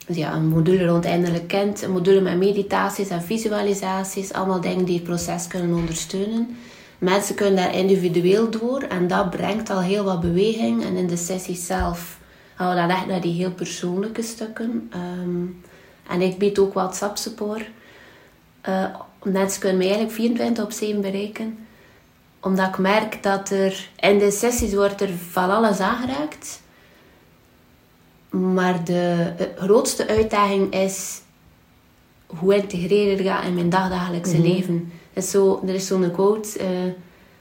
dus 0.06 0.18
ja, 0.18 0.34
een 0.34 0.48
module 0.48 0.86
rond 0.86 1.06
innerlijk 1.06 1.48
kind. 1.48 1.82
Een 1.82 1.92
module 1.92 2.22
met 2.22 2.38
meditaties 2.38 3.10
en 3.10 3.22
visualisaties. 3.22 4.34
Allemaal 4.34 4.62
dingen 4.62 4.86
die 4.86 4.96
het 4.96 5.04
proces 5.04 5.48
kunnen 5.48 5.78
ondersteunen. 5.78 6.58
Mensen 7.00 7.36
kunnen 7.36 7.56
daar 7.56 7.76
individueel 7.76 8.50
door 8.50 8.82
en 8.82 9.08
dat 9.08 9.30
brengt 9.30 9.70
al 9.70 9.82
heel 9.82 10.04
wat 10.04 10.22
beweging. 10.22 10.84
En 10.84 10.96
in 10.96 11.08
de 11.08 11.18
sessie 11.18 11.56
zelf 11.56 12.20
gaan 12.56 12.70
we 12.70 12.76
dan 12.76 12.90
echt 12.90 13.06
naar 13.06 13.22
die 13.22 13.34
heel 13.34 13.52
persoonlijke 13.52 14.22
stukken. 14.22 14.90
Ehm, 14.92 15.46
en 16.08 16.22
ik 16.22 16.38
bied 16.38 16.60
ook 16.60 16.74
WhatsApp 16.74 17.18
support. 17.18 17.64
Uh, 18.70 18.86
mensen 19.24 19.60
kunnen 19.60 19.78
mij 19.78 19.88
eigenlijk 19.88 20.16
24 20.16 20.64
op 20.64 20.72
7 20.72 21.02
bereiken. 21.02 21.68
Omdat 22.40 22.68
ik 22.68 22.78
merk 22.78 23.24
dat 23.24 23.50
er 23.50 23.90
in 24.00 24.18
de 24.18 24.32
sessies 24.32 24.74
wordt 24.74 25.02
er 25.02 25.10
van 25.30 25.50
alles 25.50 25.80
aangeraakt. 25.80 26.62
Maar 28.30 28.84
de 28.84 29.34
grootste 29.56 30.08
uitdaging 30.08 30.74
is 30.74 31.22
hoe 32.26 32.56
integreer 32.56 33.20
ik 33.20 33.26
dat 33.26 33.44
in 33.44 33.54
mijn 33.54 33.70
dagdagelijkse 33.70 34.38
mm 34.38 34.44
leven. 34.44 34.92
Is 35.14 35.30
zo, 35.30 35.62
er 35.68 35.74
is 35.74 35.88
zo'n 35.88 36.12
quote: 36.12 36.60
uh, 36.60 36.94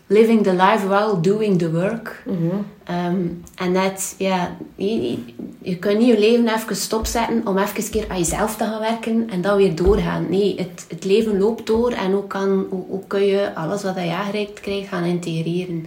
Living 0.07 0.43
the 0.43 0.53
life 0.53 0.87
while 0.87 1.21
doing 1.21 1.59
the 1.59 1.71
work. 1.71 2.23
Mhm. 2.27 2.37
Ehm, 2.85 3.27
en 3.55 3.73
net, 3.73 4.15
ja, 4.19 4.57
je, 4.77 5.19
je, 5.63 5.77
kunt 5.77 5.99
niet 5.99 6.07
je 6.07 6.19
leven 6.19 6.55
even 6.55 6.77
stopzetten 6.77 7.47
om 7.47 7.59
even 7.59 7.85
een 7.85 7.91
keer 7.91 8.09
aan 8.09 8.19
jezelf 8.19 8.57
te 8.57 8.65
gaan 8.65 8.81
werken 8.81 9.31
en 9.31 9.41
dan 9.41 9.57
weer 9.57 9.75
doorgaan. 9.75 10.27
Nee, 10.29 10.55
het, 10.57 10.87
het 10.89 11.05
leven 11.05 11.39
loopt 11.39 11.67
door 11.67 11.91
en 11.91 12.13
hoe, 12.13 12.27
kan, 12.27 12.67
hoe, 12.71 12.85
hoe 12.89 13.07
kun 13.07 13.25
je 13.25 13.55
alles 13.55 13.83
wat 13.83 13.95
je 13.95 14.15
aangereikt 14.15 14.61
krijgt 14.61 14.89
gaan 14.89 15.05
integreren. 15.05 15.87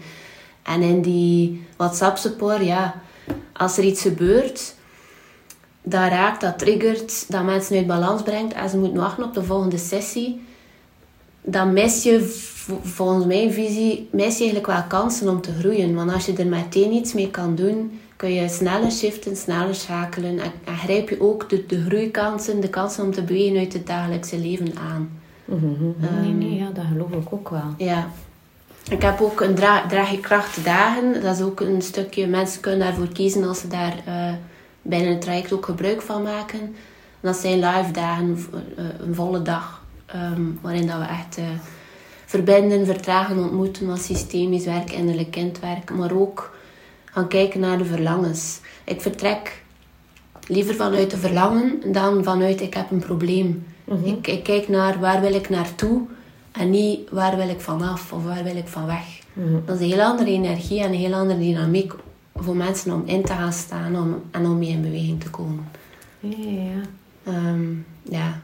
En 0.63 0.81
in 0.81 1.01
die 1.01 1.63
WhatsApp-support, 1.77 2.65
ja, 2.65 3.01
als 3.53 3.77
er 3.77 3.83
iets 3.83 4.01
gebeurt 4.01 4.75
dat 5.83 6.09
raakt, 6.09 6.41
dat 6.41 6.59
triggert, 6.59 7.31
dat 7.31 7.43
mensen 7.43 7.77
uit 7.77 7.87
balans 7.87 8.21
brengt 8.21 8.53
en 8.53 8.69
ze 8.69 8.77
moeten 8.77 8.99
wachten 8.99 9.23
op 9.23 9.33
de 9.33 9.43
volgende 9.43 9.77
sessie, 9.77 10.41
dan 11.41 11.73
mis 11.73 12.03
je, 12.03 12.19
volgens 12.83 13.25
mijn 13.25 13.53
visie, 13.53 14.09
mis 14.11 14.37
je 14.37 14.43
eigenlijk 14.43 14.67
wel 14.67 14.83
kansen 14.87 15.29
om 15.29 15.41
te 15.41 15.51
groeien. 15.59 15.95
Want 15.95 16.11
als 16.11 16.25
je 16.25 16.33
er 16.33 16.47
meteen 16.47 16.91
iets 16.91 17.13
mee 17.13 17.29
kan 17.29 17.55
doen, 17.55 17.99
kun 18.15 18.33
je 18.33 18.49
sneller 18.49 18.91
shiften, 18.91 19.35
sneller 19.35 19.75
schakelen 19.75 20.39
en, 20.39 20.51
grijp 20.75 21.09
je 21.09 21.21
ook 21.21 21.49
de, 21.49 21.65
de 21.65 21.83
groeikansen, 21.83 22.59
de 22.59 22.69
kansen 22.69 23.03
om 23.03 23.11
te 23.11 23.23
bewegen 23.23 23.57
uit 23.57 23.73
het 23.73 23.87
dagelijkse 23.87 24.39
leven 24.39 24.77
aan. 24.77 25.21
Mhm, 25.45 25.65
mhm. 25.65 26.21
nee, 26.21 26.31
nee, 26.31 26.55
ja, 26.55 26.69
dat 26.73 26.85
geloof 26.91 27.11
ik 27.11 27.33
ook 27.33 27.49
wel. 27.49 27.73
Ja. 27.77 28.09
Ik 28.89 29.01
heb 29.01 29.21
ook 29.21 29.41
een 29.41 29.55
dra 29.55 29.87
draag 29.87 30.11
je 30.11 30.19
kracht 30.19 30.63
dagen. 30.63 31.21
Dat 31.21 31.35
is 31.35 31.41
ook 31.41 31.59
een 31.59 31.81
stukje, 31.81 32.27
mensen 32.27 32.61
kunnen 32.61 32.79
daarvoor 32.79 33.07
kiezen 33.07 33.43
als 33.43 33.59
ze 33.59 33.67
daar... 33.67 34.03
Uh, 34.07 34.33
binnen 34.81 35.11
het 35.11 35.21
traject 35.21 35.53
ook 35.53 35.65
gebruik 35.65 36.01
van 36.01 36.23
maken. 36.23 36.75
dat 37.19 37.35
zijn 37.35 37.59
live 37.59 37.91
dagen, 37.91 38.37
eh, 38.77 38.85
een 38.99 39.15
volle 39.15 39.41
dag, 39.41 39.80
ehm, 40.11 40.41
waarin 40.61 40.87
dat 40.87 40.97
we 40.97 41.05
echt 41.05 41.37
uh, 41.37 41.45
verbinden, 42.25 42.85
vertragen, 42.85 43.37
ontmoeten 43.37 43.87
wat 43.87 44.01
systemisch 44.01 44.65
werk, 44.65 44.91
innerlijk 44.91 45.31
kindwerk, 45.31 45.91
maar 45.91 46.11
ook 46.11 46.55
gaan 47.05 47.27
kijken 47.27 47.59
naar 47.59 47.77
de 47.77 47.85
verlangens. 47.85 48.59
Ik 48.83 49.01
vertrek 49.01 49.63
liever 50.47 50.75
vanuit 50.75 51.11
de 51.11 51.17
verlangen 51.17 51.79
dan 51.91 52.23
vanuit 52.23 52.61
ik 52.61 52.73
heb 52.73 52.91
een 52.91 52.99
probleem. 52.99 53.65
Mhm. 53.83 54.05
ik, 54.05 54.27
ik, 54.27 54.43
kijk 54.43 54.67
naar 54.67 54.99
waar 54.99 55.21
wil 55.21 55.33
ik 55.33 55.49
naartoe 55.49 56.01
en 56.51 56.69
niet 56.69 57.09
waar 57.09 57.37
wil 57.37 57.49
ik 57.49 57.61
vanaf 57.61 58.13
of 58.13 58.23
waar 58.23 58.43
wil 58.43 58.55
ik 58.55 58.67
van 58.67 58.85
weg. 58.85 59.19
Mhm. 59.33 59.65
Dat 59.65 59.75
is 59.75 59.81
een 59.81 59.97
heel 59.97 60.05
andere 60.05 60.29
energie 60.29 60.79
en 60.81 60.91
een 60.91 60.99
heel 60.99 61.13
andere 61.13 61.39
dynamiek 61.39 61.93
voor 62.35 62.55
mensen 62.55 62.93
om 62.93 63.03
in 63.05 63.23
te 63.23 63.33
gaan 63.33 63.53
staan 63.53 63.95
om, 63.95 64.21
en 64.31 64.45
om 64.45 64.57
mee 64.57 64.69
in 64.69 64.81
beweging 64.81 65.21
te 65.21 65.29
komen. 65.29 65.67
Ja, 66.19 66.37
ja. 66.37 66.81
Ehm, 67.23 67.73
ja. 68.03 68.41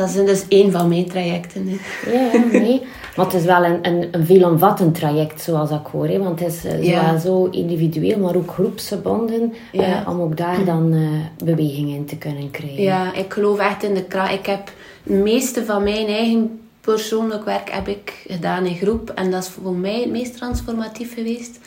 Dat 0.00 0.08
is 0.08 0.14
dus 0.14 0.44
één 0.48 0.72
van 0.72 0.88
mijn 0.88 1.08
trajecten. 1.08 1.68
Ja, 2.12 2.30
nee. 2.52 2.82
Maar 3.16 3.26
het 3.26 3.34
is 3.34 3.44
wel 3.44 3.64
een, 3.64 3.78
een, 3.82 4.08
een 4.10 4.26
veelomvattend 4.26 4.94
traject, 4.94 5.40
zoals 5.42 5.70
ik 5.70 5.86
hoor. 5.92 6.06
Hè? 6.08 6.18
Want 6.18 6.40
het 6.40 6.48
is 6.52 6.64
uh, 6.64 6.82
Ja. 6.84 7.18
zo 7.18 7.44
individueel, 7.50 8.18
maar 8.18 8.36
ook 8.36 8.50
groepsgebonden. 8.50 9.54
Ja. 9.72 10.00
eh, 10.02 10.08
om 10.08 10.20
ook 10.20 10.36
daar 10.36 10.64
dan 10.64 10.92
eh, 10.92 11.44
beweging 11.44 11.90
in 11.90 12.04
te 12.06 12.16
kunnen 12.16 12.50
krijgen. 12.50 12.82
Ja, 12.82 13.14
ik 13.14 13.32
geloof 13.32 13.58
echt 13.58 13.82
in 13.82 13.94
de 13.94 14.04
kracht. 14.04 14.32
Ik 14.32 14.46
heb 14.46 14.70
het 15.02 15.12
meeste 15.22 15.64
van 15.64 15.82
mijn 15.82 16.06
eigen 16.06 16.60
persoonlijk 16.80 17.44
werk 17.44 17.70
heb 17.70 17.88
ik 17.88 18.24
gedaan 18.28 18.66
in 18.66 18.76
groep. 18.76 19.10
En 19.10 19.30
dat 19.30 19.42
is 19.42 19.48
voor 19.48 19.74
mij 19.74 20.00
het 20.00 20.10
meest 20.10 20.36
transformatief 20.36 21.14
geweest. 21.14 21.58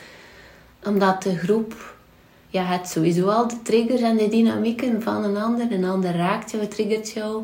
Omdat 0.87 1.23
de 1.23 1.35
groep... 1.37 1.91
Ja, 2.47 2.63
het 2.63 2.87
sowieso 2.89 3.27
al 3.27 3.47
de 3.47 3.61
triggers 3.63 4.01
en 4.01 4.17
de 4.17 4.27
dynamieken 4.29 5.01
van 5.01 5.23
een 5.23 5.37
ander. 5.37 5.71
Een 5.71 5.85
ander 5.85 6.15
raakt 6.15 6.51
jou, 6.51 6.67
triggert 6.67 7.11
jou. 7.11 7.41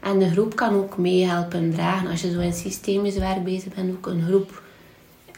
En 0.00 0.18
de 0.18 0.30
groep 0.30 0.56
kan 0.56 0.74
ook 0.74 0.98
meehelpen 0.98 1.72
dragen. 1.72 2.10
Als 2.10 2.20
je 2.20 2.30
zo 2.30 2.40
in 2.40 2.52
systemisch 2.52 3.18
werk 3.18 3.44
bezig 3.44 3.74
bent, 3.74 3.96
ook 3.96 4.06
een 4.06 4.24
groep 4.26 4.62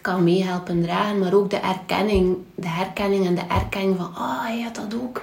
kan 0.00 0.24
meehelpen 0.24 0.82
dragen. 0.82 1.18
Maar 1.18 1.34
ook 1.34 1.50
de 1.50 1.56
erkenning, 1.56 2.36
de 2.54 2.68
herkenning 2.68 3.26
en 3.26 3.34
de 3.34 3.46
erkenning 3.48 3.96
van... 3.96 4.14
Ah, 4.14 4.42
hij 4.42 4.60
had 4.60 4.74
dat 4.74 4.94
ook. 5.02 5.22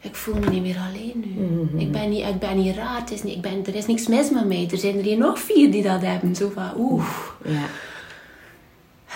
Ik 0.00 0.14
voel 0.14 0.34
me 0.34 0.50
niet 0.50 0.62
meer 0.62 0.78
alleen 0.88 1.24
nu. 1.26 1.42
Mhm. 1.44 1.78
ik, 1.78 1.92
ben 1.92 2.10
niet, 2.10 2.26
ik 2.26 2.38
ben 2.38 2.56
niet 2.56 2.76
raar. 2.76 3.00
Het 3.00 3.10
is 3.10 3.22
niet, 3.22 3.34
ik 3.34 3.42
ben, 3.42 3.66
er 3.66 3.74
is 3.74 3.86
niks 3.86 4.06
mis 4.06 4.30
met 4.30 4.46
mij. 4.46 4.68
Er 4.70 4.78
zijn 4.78 4.96
er 4.96 5.02
hier 5.02 5.18
nog 5.18 5.38
vier 5.38 5.70
die 5.70 5.82
dat 5.82 6.00
hebben. 6.02 6.34
Zo 6.34 6.50
van, 6.54 6.70
oeh. 6.76 7.04
Ja. 7.44 7.66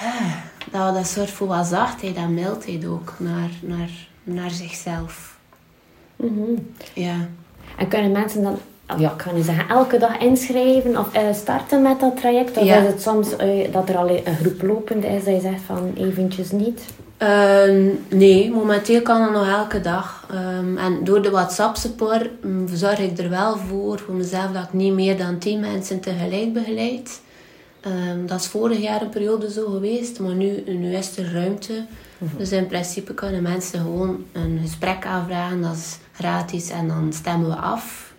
Dat, 0.70 0.94
dat 0.94 1.08
zorgt 1.08 1.30
voor 1.30 1.46
wat 1.46 1.66
zachtheid 1.66 2.16
en 2.16 2.34
mildheid 2.34 2.84
ook 2.84 3.14
naar, 3.18 3.50
naar, 3.60 3.90
naar 4.22 4.50
zichzelf. 4.50 5.38
Mhm. 6.16 6.52
Ja. 6.94 7.28
En 7.76 7.88
kunnen 7.88 8.12
mensen 8.12 8.42
dan, 8.42 8.52
oh 8.52 8.60
ja, 8.98 9.12
ik 9.12 9.22
ga 9.22 9.32
nu 9.32 9.42
zeggen, 9.42 9.68
elke 9.68 9.98
dag 9.98 10.18
inschrijven 10.18 10.98
of 10.98 11.12
eh, 11.12 11.22
starten 11.32 11.82
met 11.82 12.00
dat 12.00 12.16
traject? 12.16 12.56
Of 12.56 12.64
Ja. 12.64 12.76
is 12.76 12.86
het 12.86 13.02
soms 13.02 13.36
eh, 13.36 13.72
dat 13.72 13.88
er 13.88 13.96
al 13.96 14.10
een 14.10 14.36
groep 14.40 14.62
lopend 14.62 15.04
is 15.04 15.24
dat 15.24 15.34
je 15.34 15.40
zegt 15.40 15.62
van 15.66 15.92
eventjes 15.96 16.50
niet? 16.50 16.82
Ehm, 17.16 17.86
nee, 18.08 18.50
momenteel 18.50 19.02
kan 19.02 19.22
het 19.22 19.32
nog 19.32 19.48
elke 19.48 19.80
dag. 19.80 20.26
Ehm, 20.30 20.76
en 20.76 21.04
door 21.04 21.22
de 21.22 21.30
WhatsApp-support 21.30 22.28
mm, 22.42 22.68
zorg 22.72 22.98
ik 22.98 23.18
er 23.18 23.30
wel 23.30 23.56
voor, 23.56 23.98
voor 23.98 24.14
mezelf, 24.14 24.52
dat 24.52 24.62
ik 24.62 24.72
niet 24.72 24.92
meer 24.92 25.16
dan 25.18 25.38
10 25.38 25.60
mensen 25.60 26.00
tegelijk 26.00 26.52
begeleid. 26.52 27.20
Ehm, 27.80 28.26
dat 28.26 28.40
is 28.40 28.46
vorig 28.46 28.78
jaar 28.78 29.02
een 29.02 29.08
periode 29.08 29.50
zo 29.50 29.66
geweest, 29.70 30.20
maar 30.20 30.34
nu, 30.34 30.62
nu 30.66 30.94
is 30.94 31.16
er 31.16 31.32
ruimte. 31.32 31.84
Dus 32.36 32.52
in 32.52 32.66
principe 32.66 33.14
kunnen 33.14 33.42
mensen 33.42 33.80
gewoon 33.80 34.24
een 34.32 34.58
gesprek 34.62 35.06
aanvragen, 35.06 35.62
dat 35.62 35.74
is 35.74 35.98
gratis 36.12 36.70
en 36.70 36.88
dan 36.88 37.12
stemmen 37.12 37.48
we 37.48 37.56
af. 37.56 38.09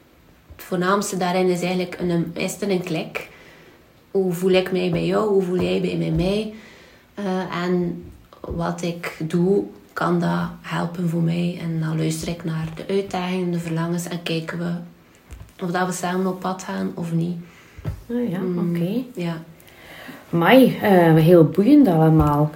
Voornaamste 0.71 1.17
daarin 1.17 1.49
is 1.49 1.61
eigenlijk 1.61 1.97
een, 1.99 2.31
is 2.33 2.57
een 2.59 2.83
klik. 2.83 3.29
Hoe 4.11 4.33
voel 4.33 4.51
ik 4.51 4.71
mij 4.71 4.89
bij 4.91 5.05
jou, 5.05 5.29
hoe 5.29 5.41
voel 5.41 5.59
jij 5.61 5.81
bij 5.81 5.97
bij 5.97 6.11
mij? 6.11 6.53
Eh, 7.13 7.63
en 7.63 8.03
wat 8.39 8.81
ik 8.81 9.17
doe, 9.19 9.63
kan 9.93 10.19
dat 10.19 10.49
helpen 10.61 11.09
voor 11.09 11.21
mij. 11.21 11.59
En 11.61 11.79
dan 11.79 11.97
luister 11.97 12.27
ik 12.27 12.43
naar 12.43 12.67
de 12.75 12.93
uitdagingen, 12.93 13.51
de 13.51 13.59
verlangens 13.59 14.07
en 14.07 14.23
kijken 14.23 14.57
we 14.57 14.71
of 15.63 15.71
dat 15.71 15.85
we 15.87 15.93
samen 15.93 16.27
op 16.27 16.39
pad 16.39 16.63
gaan 16.63 16.91
of 16.93 17.11
niet. 17.13 17.35
Oh 18.07 18.29
ja, 18.29 18.39
Mm. 18.39 18.75
oké. 18.75 19.03
Ja. 19.21 19.33
Amai, 20.33 20.77
eh, 20.81 21.13
heel 21.15 21.43
boeiend 21.45 21.87
allemaal. 21.87 22.49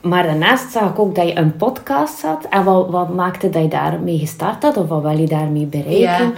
Maar 0.00 0.22
daarnaast 0.22 0.70
zag 0.72 0.90
ik 0.90 0.98
ook 0.98 1.14
dat 1.14 1.28
je 1.28 1.36
een 1.36 1.56
podcast 1.56 2.22
had. 2.22 2.46
En 2.50 2.64
wat, 2.64 2.90
wat 2.90 3.14
maakte 3.14 3.50
dat 3.50 3.62
je 3.62 3.68
daarmee 3.68 4.18
gestart 4.18 4.62
had? 4.62 4.76
Of 4.76 4.88
wat 4.88 5.02
wil 5.02 5.18
je 5.18 5.26
daarmee 5.26 5.66
bereiken? 5.66 6.00
Ja. 6.26 6.32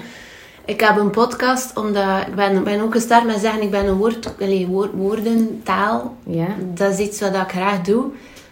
Ik 0.67 0.81
heb 0.81 0.97
een 0.97 1.11
podcast, 1.11 1.77
omdat 1.77 2.27
ik 2.27 2.35
ben, 2.35 2.65
ben 2.65 2.81
ook 2.81 2.93
gestart 2.93 3.25
met 3.25 3.41
zeggen, 3.41 3.63
ik 3.63 3.71
ben 3.71 3.87
een 3.87 3.97
woord, 3.97 4.35
allee, 4.41 4.67
woord, 4.67 4.93
woordentaal. 4.93 6.17
Ja. 6.25 6.47
Dat 6.75 6.93
is 6.93 6.99
iets 6.99 7.21
wat 7.21 7.35
ik 7.35 7.49
graag 7.49 7.83
doe. 7.83 8.05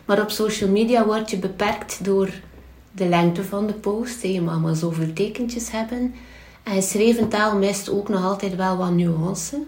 Maar 0.05 0.21
op 0.21 0.31
social 0.31 0.71
media 0.71 1.05
word 1.05 1.31
je 1.31 1.39
beperkt 1.39 2.05
door 2.05 2.31
de 2.93 3.07
lengte 3.07 3.45
van 3.45 3.67
de 3.67 3.73
post. 3.73 4.23
Je 4.23 4.41
mag 4.41 4.61
maar 4.61 4.75
zoveel 4.75 5.13
tekentjes 5.13 5.71
hebben. 5.71 6.15
En 6.63 6.75
geschreven 6.75 7.29
taal 7.29 7.57
mist 7.57 7.91
ook 7.91 8.09
nog 8.09 8.25
altijd 8.25 8.57
wel 8.57 8.77
wat 8.77 8.91
nuance. 8.91 9.63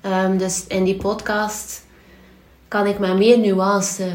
Ehm, 0.00 0.36
dus 0.36 0.64
in 0.66 0.84
die 0.84 0.96
podcast 0.96 1.84
kan 2.68 2.86
ik 2.86 2.98
met 2.98 3.16
meer 3.16 3.38
nuance 3.38 4.12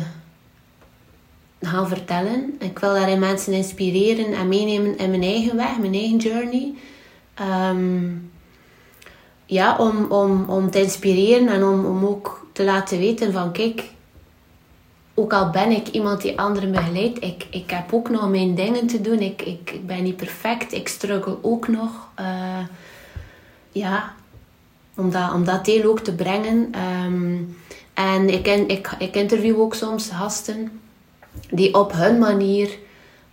gaan 1.62 1.88
vertellen. 1.88 2.56
Ik 2.60 2.80
wil 2.80 2.94
daarin 2.94 3.20
mensen 3.20 3.54
inspireren 3.54 4.34
en 4.34 4.48
meenemen 4.48 4.98
in 4.98 5.10
mijn 5.10 5.24
eigen 5.24 5.56
weg, 5.56 5.80
mijn 5.80 5.94
eigen 5.94 6.18
journey. 6.18 6.74
Ehm, 7.38 8.16
ja, 9.46 9.78
om, 9.78 10.12
om, 10.12 10.50
om 10.50 10.72
te 10.72 10.82
inspireren 10.82 11.48
en 11.48 11.64
om, 11.64 11.86
om 11.86 12.06
ook 12.06 12.48
te 12.52 12.64
laten 12.64 12.98
weten 12.98 13.32
van 13.34 13.52
kijk, 13.52 13.84
ook 15.14 15.34
al 15.34 15.50
ben 15.50 15.72
ik 15.72 15.88
iemand 15.88 16.22
die 16.22 16.40
anderen 16.40 16.72
begeleidt, 16.72 17.24
ik, 17.24 17.48
ik 17.50 17.70
heb 17.70 17.94
ook 17.94 18.10
nog 18.10 18.30
mijn 18.30 18.56
dingen 18.56 18.88
te 18.88 19.02
doen. 19.02 19.20
Ik, 19.20 19.42
ik, 19.42 19.80
ben 19.86 20.04
niet 20.04 20.18
perfect, 20.18 20.74
ik 20.74 20.88
struggle 20.88 21.38
ook 21.42 21.68
nog. 21.68 21.92
Eh, 22.16 22.66
ja, 23.72 24.14
om 24.96 25.12
dat, 25.12 25.34
om 25.34 25.46
dat 25.46 25.66
deel 25.66 25.90
ook 25.90 26.00
te 26.00 26.16
brengen. 26.16 26.68
Ehm, 26.72 27.36
en 27.94 28.30
ik, 28.30 28.48
ik, 28.48 28.92
ik 29.00 29.16
interview 29.16 29.60
ook 29.60 29.76
soms 29.76 30.10
gasten 30.10 30.82
die 31.50 31.74
op 31.74 31.92
hun 31.92 32.20
manier 32.20 32.78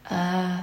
eh, 0.02 0.58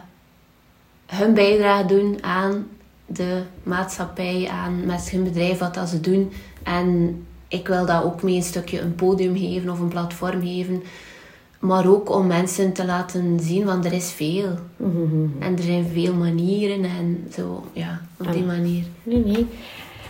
hun 1.05 1.33
bijdrage 1.33 1.85
doen 1.85 2.17
aan 2.21 2.67
de 3.13 3.41
maatschappij, 3.63 4.49
aan 4.51 4.85
met 4.85 5.09
hun 5.09 5.23
bedrijf, 5.23 5.57
wat 5.57 5.73
dat 5.73 5.89
ze 5.89 5.99
doen. 5.99 6.31
En 6.63 7.21
ik 7.47 7.67
wil 7.67 7.85
dat 7.85 8.03
ook 8.03 8.23
mee 8.23 8.35
een 8.35 8.43
stukje 8.43 8.79
een 8.79 8.95
podium 8.95 9.37
geven 9.37 9.69
of 9.69 9.79
een 9.79 9.87
platform 9.87 10.41
geven. 10.41 10.83
Maar 11.59 11.87
ook 11.87 12.09
om 12.09 12.27
mensen 12.27 12.73
te 12.73 12.85
laten 12.85 13.39
zien, 13.39 13.65
want 13.65 13.85
er 13.85 13.93
is 13.93 14.11
veel. 14.11 14.49
En 15.39 15.57
er 15.57 15.63
zijn 15.63 15.87
veel 15.93 16.13
manieren 16.13 16.83
en 16.83 17.27
zo, 17.35 17.63
ja, 17.73 18.01
op 18.19 18.31
die 18.31 18.43
manier. 18.43 18.83
Nee, 19.03 19.25
nee. 19.25 19.47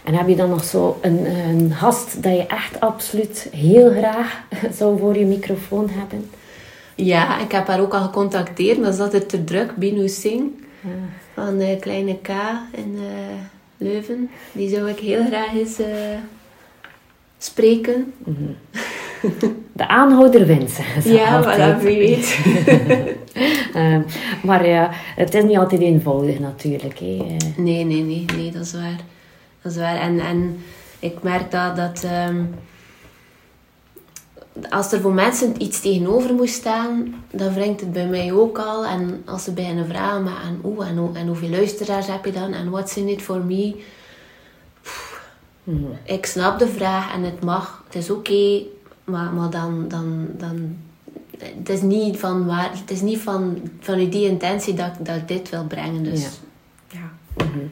En 0.03 0.13
heb 0.13 0.27
je 0.27 0.35
dan 0.35 0.49
nog 0.49 0.63
zo 0.63 0.97
een, 1.01 1.25
een 1.25 1.71
gast 1.73 2.23
dat 2.23 2.33
je 2.33 2.45
echt 2.45 2.79
absoluut 2.79 3.47
heel 3.51 3.89
graag 3.91 4.41
zou 4.77 4.99
voor 4.99 5.17
je 5.17 5.25
microfoon 5.25 5.89
hebben? 5.89 6.29
Ja, 6.95 7.39
ik 7.39 7.51
heb 7.51 7.67
haar 7.67 7.81
ook 7.81 7.93
al 7.93 8.01
gecontacteerd, 8.01 8.79
maar 8.79 8.91
ze 8.91 9.01
had 9.01 9.13
het 9.13 9.29
te 9.29 9.43
druk. 9.43 9.75
Binu 9.75 10.07
Singh 10.07 10.43
van 11.33 11.61
uh, 11.61 11.79
Kleine 11.79 12.17
K 12.21 12.29
in 12.71 12.93
uh, 12.95 13.01
Leuven. 13.77 14.29
Die 14.51 14.69
zou 14.69 14.89
ik 14.89 14.99
heel 14.99 15.25
graag 15.25 15.53
eens 15.53 15.79
uh, 15.79 15.87
spreken. 17.37 18.13
De 19.73 19.87
aanhouder 19.87 20.45
wint, 20.45 20.79
Ja, 21.03 21.39
maar 21.39 21.77
voilà, 21.77 21.83
wie 21.83 21.97
weet. 21.97 22.39
maar 24.47 24.67
ja, 24.67 24.89
het 25.15 25.33
is 25.33 25.43
niet 25.43 25.57
altijd 25.57 25.81
eenvoudig 25.81 26.39
natuurlijk. 26.39 26.99
Hè. 26.99 27.35
Nee, 27.57 27.83
nee, 27.83 28.01
nee, 28.01 28.25
nee, 28.35 28.51
dat 28.51 28.61
is 28.61 28.73
waar. 28.73 28.99
Dat 29.61 29.71
is 29.71 29.77
waar. 29.77 29.95
En, 29.95 30.19
en 30.19 30.57
ik 30.99 31.23
merk 31.23 31.51
dat, 31.51 31.75
dat 31.75 32.03
um, 32.27 32.53
als 34.69 34.91
er 34.91 35.01
voor 35.01 35.13
mensen 35.13 35.61
iets 35.61 35.81
tegenover 35.81 36.33
moest 36.33 36.53
staan, 36.53 37.23
dan 37.31 37.53
wringt 37.53 37.81
het 37.81 37.93
bij 37.93 38.07
mij 38.07 38.33
ook 38.33 38.57
al. 38.57 38.85
En 38.85 39.21
als 39.25 39.43
ze 39.43 39.51
beginnen 39.51 39.87
vragen, 39.87 40.23
maar 40.23 40.41
en, 40.43 40.59
oeh, 40.63 40.87
en, 40.87 41.09
en 41.13 41.27
hoeveel 41.27 41.49
luisteraars 41.49 42.07
heb 42.07 42.25
je 42.25 42.31
dan? 42.31 42.53
En 42.53 42.69
what's 42.69 42.95
in 42.95 43.07
it 43.07 43.21
for 43.21 43.45
me? 43.45 43.83
Mm. 45.63 45.87
Ik 46.03 46.25
snap 46.25 46.59
de 46.59 46.67
vraag 46.67 47.13
en 47.13 47.23
het 47.23 47.43
mag. 47.43 47.83
Het 47.85 47.95
is 47.95 48.09
oké, 48.09 48.61
maar, 49.03 49.33
maar 49.33 49.49
dan, 49.49 49.87
dan, 49.87 50.27
dan... 50.37 50.77
Het 51.37 51.69
is 51.69 51.81
niet 51.81 52.19
van, 52.19 52.45
waar, 52.45 52.71
het 52.71 52.91
is 52.91 53.01
niet 53.01 53.19
van, 53.19 53.57
van 53.79 54.09
die 54.09 54.27
intentie 54.27 54.73
dat, 54.73 54.91
dat 54.99 55.15
ik 55.15 55.27
dit 55.27 55.49
wil 55.49 55.63
brengen. 55.63 56.03
Dus 56.03 56.21
ja. 56.21 56.29
ja. 56.87 57.43
Mm 57.45 57.51
-hmm. 57.51 57.71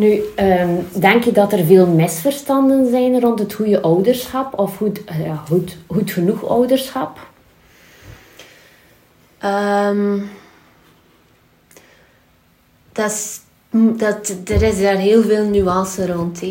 Nu, 0.00 0.22
um, 0.36 0.86
denk 1.00 1.24
je 1.24 1.32
dat 1.32 1.52
er 1.52 1.64
veel 1.64 1.86
misverstanden 1.86 2.90
zijn 2.90 3.20
rond 3.20 3.38
het 3.38 3.52
goede 3.52 3.80
ouderschap 3.80 4.58
of 4.58 4.76
goed, 4.76 5.00
ja, 5.24 5.34
goed, 5.34 5.76
goed 5.86 6.10
genoeg 6.10 6.48
ouderschap? 6.48 7.18
Um, 9.44 10.30
dat 12.92 13.40
dat, 13.96 14.34
er 14.44 14.62
is 14.62 14.80
daar 14.80 14.96
heel 14.96 15.22
veel 15.22 15.44
nuance 15.44 16.12
rond. 16.12 16.42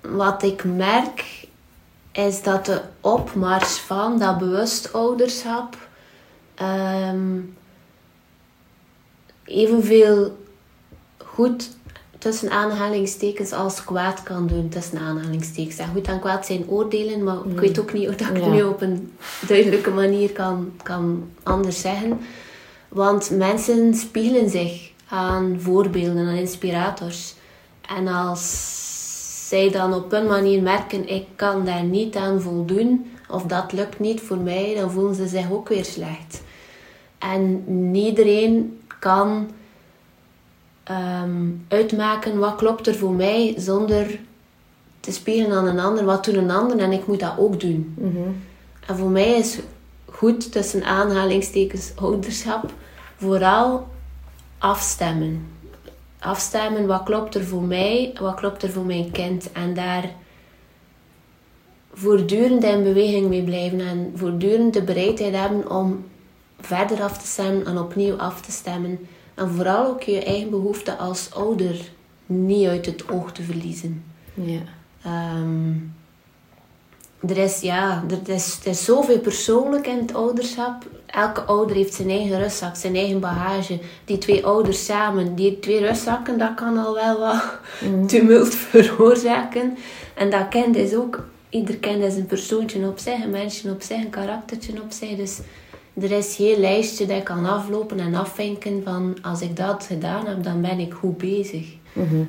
Wat 0.00 0.42
ik 0.42 0.64
merk 0.64 1.46
is 2.12 2.42
dat 2.42 2.66
de 2.66 2.80
opmars 3.00 3.78
van 3.78 4.18
dat 4.18 4.38
bewust 4.38 4.92
ouderschap 4.92 5.76
um, 6.62 7.56
evenveel 9.44 10.36
goed 11.18 11.70
tussen 12.22 12.50
aanhalingstekens 12.50 13.52
als 13.52 13.84
kwaad 13.84 14.22
kan 14.22 14.46
doen, 14.46 14.68
tussen 14.68 14.98
aanhalingstekens. 14.98 15.76
En 15.76 15.88
goed 15.92 16.06
en 16.06 16.20
kwaad 16.20 16.46
zijn 16.46 16.68
oordelen, 16.68 17.24
maar 17.24 17.36
ik 17.50 17.60
weet 17.60 17.78
ook 17.80 17.92
niet 17.92 18.08
of 18.08 18.14
ik 18.14 18.20
het 18.20 18.50
nu 18.50 18.62
op 18.62 18.80
een 18.80 19.12
duidelijke 19.46 19.90
manier 19.90 20.32
kan, 20.32 20.72
kan 20.82 21.28
anders 21.42 21.80
zeggen. 21.80 22.20
Want 22.88 23.30
mensen 23.30 23.94
spiegelen 23.94 24.50
zich 24.50 24.90
aan 25.08 25.56
voorbeelden, 25.60 26.26
aan 26.26 26.34
inspirators. 26.34 27.34
En 27.96 28.08
als 28.08 29.48
zij 29.48 29.70
dan 29.70 29.94
op 29.94 30.12
een 30.12 30.26
manier 30.26 30.62
merken, 30.62 31.08
ik 31.08 31.26
kan 31.36 31.64
daar 31.64 31.84
niet 31.84 32.16
aan 32.16 32.40
voldoen, 32.40 33.12
of 33.28 33.42
dat 33.42 33.72
lukt 33.72 33.98
niet 33.98 34.20
voor 34.20 34.38
mij, 34.38 34.74
dan 34.74 34.90
voelen 34.90 35.14
ze 35.14 35.26
zich 35.26 35.50
ook 35.50 35.68
weer 35.68 35.84
slecht. 35.84 36.42
En 37.18 37.64
iedereen 37.94 38.80
kan 38.98 39.50
um, 40.90 41.64
uitmaken 41.68 42.38
wat 42.38 42.56
klopt 42.56 42.86
er 42.86 42.94
voor 42.94 43.12
mij 43.12 43.54
zonder 43.56 44.18
te 45.00 45.12
spelen 45.12 45.52
aan 45.52 45.66
een 45.66 45.80
ander. 45.80 46.04
Wat 46.04 46.24
doet 46.24 46.34
een 46.34 46.50
ander 46.50 46.78
en 46.78 46.92
ik 46.92 47.06
moet 47.06 47.20
dat 47.20 47.38
ook 47.38 47.60
doen. 47.60 47.94
Mm 47.98 48.42
En 48.86 48.96
voor 48.96 49.10
mij 49.10 49.32
is 49.32 49.58
goed 50.04 50.52
tussen 50.52 50.84
aanhalingstekens 50.84 51.92
ouderschap 51.94 52.72
vooral 53.16 53.86
afstemmen. 54.58 55.46
Afstemmen 56.18 56.86
wat 56.86 57.02
klopt 57.02 57.34
er 57.34 57.44
voor 57.44 57.62
mij, 57.62 58.12
wat 58.20 58.34
klopt 58.34 58.62
er 58.62 58.70
voor 58.70 58.84
mijn 58.84 59.10
kind. 59.10 59.52
En 59.52 59.74
daar 59.74 60.10
voortdurend 61.94 62.64
in 62.64 62.82
beweging 62.82 63.28
mee 63.28 63.42
blijven 63.42 63.80
en 63.80 64.12
voortdurend 64.14 64.74
de 64.74 64.82
bereidheid 64.82 65.34
hebben 65.34 65.70
om 65.70 66.04
verder 66.60 67.02
af 67.02 67.18
te 67.18 67.26
stemmen 67.26 67.66
en 67.66 67.78
opnieuw 67.78 68.16
af 68.16 68.40
te 68.40 68.52
stemmen. 68.52 68.98
En 69.42 69.50
vooral 69.50 69.86
ook 69.86 70.02
je 70.02 70.24
eigen 70.24 70.50
behoeften 70.50 70.98
als 70.98 71.30
ouder 71.34 71.80
niet 72.26 72.68
uit 72.68 72.86
het 72.86 73.08
oog 73.08 73.32
te 73.32 73.42
verliezen. 73.42 74.04
Ja. 74.34 74.60
Um, 75.06 75.94
er 77.28 77.36
is, 77.36 77.60
ja, 77.60 78.04
er 78.10 78.34
is, 78.34 78.58
er 78.64 78.70
is 78.70 78.84
zoveel 78.84 79.18
persoonlijk 79.18 79.86
in 79.86 79.98
het 79.98 80.14
ouderschap. 80.14 80.86
Elke 81.06 81.40
ouder 81.40 81.76
heeft 81.76 81.94
zijn 81.94 82.10
eigen 82.10 82.38
rustzak, 82.38 82.76
zijn 82.76 82.96
eigen 82.96 83.20
bagage. 83.20 83.78
Die 84.04 84.18
twee 84.18 84.46
ouders 84.46 84.84
samen, 84.84 85.34
die 85.34 85.58
twee 85.58 85.80
rustzakken, 85.80 86.38
dat 86.38 86.54
kan 86.54 86.78
al 86.78 86.94
wel 86.94 87.18
wat 87.18 87.58
mm. 87.80 88.06
tumult 88.06 88.54
veroorzaken. 88.70 89.76
En 90.14 90.30
dat 90.30 90.48
kind 90.48 90.76
is 90.76 90.94
ook, 90.94 91.24
ieder 91.48 91.76
kind 91.76 92.02
is 92.02 92.16
een 92.16 92.26
persoontje 92.26 92.88
op 92.88 92.98
zich, 92.98 93.22
een 93.22 93.30
mensje 93.30 93.70
op 93.70 93.82
zich, 93.82 93.96
een 93.96 94.10
karaktertje 94.10 94.72
op 94.82 94.92
zich. 94.92 95.16
Dus 95.16 95.38
er 96.00 96.10
is 96.10 96.36
geen 96.36 96.60
lijstje 96.60 97.06
dat 97.06 97.16
ik 97.16 97.24
kan 97.24 97.46
aflopen 97.46 98.00
en 98.00 98.14
afvinken 98.14 98.82
van 98.84 99.16
als 99.22 99.40
ik 99.40 99.56
dat 99.56 99.84
gedaan 99.84 100.26
heb, 100.26 100.42
dan 100.44 100.60
ben 100.60 100.78
ik 100.78 100.92
goed 100.92 101.18
bezig. 101.18 101.66
Mm 101.92 102.28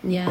Ja. 0.00 0.26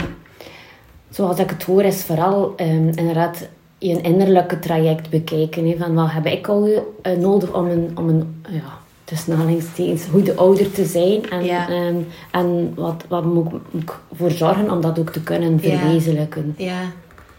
Zoals 1.09 1.39
ik 1.39 1.49
het 1.49 1.63
hoor, 1.63 1.83
is 1.83 2.03
vooral 2.03 2.53
um, 2.57 2.89
inderdaad 2.89 3.47
je 3.77 4.01
innerlijke 4.01 4.59
traject 4.59 5.09
bekijken. 5.09 5.77
Van 5.77 5.93
wat 5.93 6.11
heb 6.11 6.25
ik 6.25 6.47
al 6.47 6.67
uh, 6.67 6.83
nodig 7.17 7.53
om 7.53 7.65
een, 7.65 7.91
om 7.95 8.09
een 8.09 8.43
ja, 8.49 8.77
tussen 9.03 9.61
goede 10.11 10.35
ouder 10.35 10.71
te 10.71 10.85
zijn. 10.85 11.29
En, 11.29 11.43
ja. 11.43 11.69
um, 11.69 12.07
en 12.31 12.73
wat, 12.75 13.05
wat 13.07 13.25
moet 13.25 13.53
ik 13.71 13.91
voor 14.13 14.31
zorgen 14.31 14.71
om 14.71 14.81
dat 14.81 14.99
ook 14.99 15.09
te 15.09 15.23
kunnen 15.23 15.59
verwezenlijken. 15.59 16.55
Ja, 16.57 16.65
ja. 16.65 16.91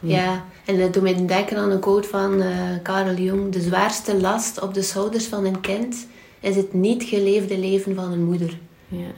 Ja. 0.04 0.44
En 0.64 0.78
dat 0.78 0.92
doet 0.92 1.02
mij 1.02 1.26
denken 1.26 1.56
aan 1.56 1.70
een 1.70 1.80
quote 1.80 2.08
van 2.08 2.42
uh, 2.42 2.48
Karel 2.82 3.14
Jong. 3.14 3.52
De 3.52 3.60
zwaarste 3.60 4.20
last 4.20 4.60
op 4.60 4.74
de 4.74 4.82
schouders 4.82 5.26
van 5.26 5.44
een 5.44 5.60
kind 5.60 6.06
is 6.40 6.56
het 6.56 6.72
niet 6.72 7.02
geleefde 7.02 7.58
leven 7.58 7.94
van 7.94 8.12
een 8.12 8.24
moeder. 8.24 8.58
Ja. 8.88 9.12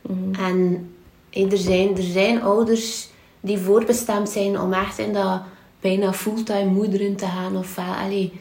Mhm. 0.00 0.34
En 0.34 1.50
er 1.50 1.58
zijn, 1.58 1.96
er 1.96 2.02
zijn 2.02 2.42
ouders 2.42 3.08
die 3.40 3.58
voorbestemd 3.58 4.28
zijn 4.28 4.60
om 4.60 4.72
echt 4.72 4.98
in 4.98 5.12
dat 5.12 5.42
bijna 5.80 6.12
fulltime 6.12 6.70
moederen 6.70 7.16
te 7.16 7.26
gaan. 7.26 7.56
Of 7.56 7.78
allee, 7.78 8.32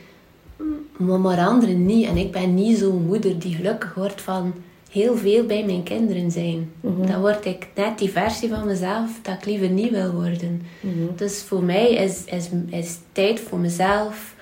maar 0.97 1.47
anderen 1.47 1.85
niet. 1.85 2.07
En 2.07 2.17
ik 2.17 2.31
ben 2.31 2.53
niet 2.53 2.77
zo'n 2.77 3.05
moeder 3.05 3.39
die 3.39 3.55
gelukkig 3.55 3.93
wordt 3.93 4.21
van 4.21 4.53
heel 4.93 5.17
veel 5.17 5.45
bij 5.45 5.65
mijn 5.65 5.83
kinderen 5.83 6.31
zijn. 6.31 6.71
Mhm. 6.79 7.07
Dan 7.07 7.21
word 7.21 7.45
ik 7.45 7.67
net 7.75 7.97
die 7.97 8.09
versie 8.09 8.49
van 8.49 8.65
mezelf 8.65 9.19
dat 9.21 9.33
ik 9.33 9.45
liever 9.45 9.69
niet 9.69 9.91
wil 9.91 10.11
worden. 10.11 10.61
Mhm. 10.79 11.15
Dus 11.15 11.43
voor 11.43 11.63
mij 11.63 11.91
is, 11.91 12.23
is, 12.25 12.49
is 12.69 12.97
tijd 13.11 13.39
voor 13.39 13.59
mezelf 13.59 14.35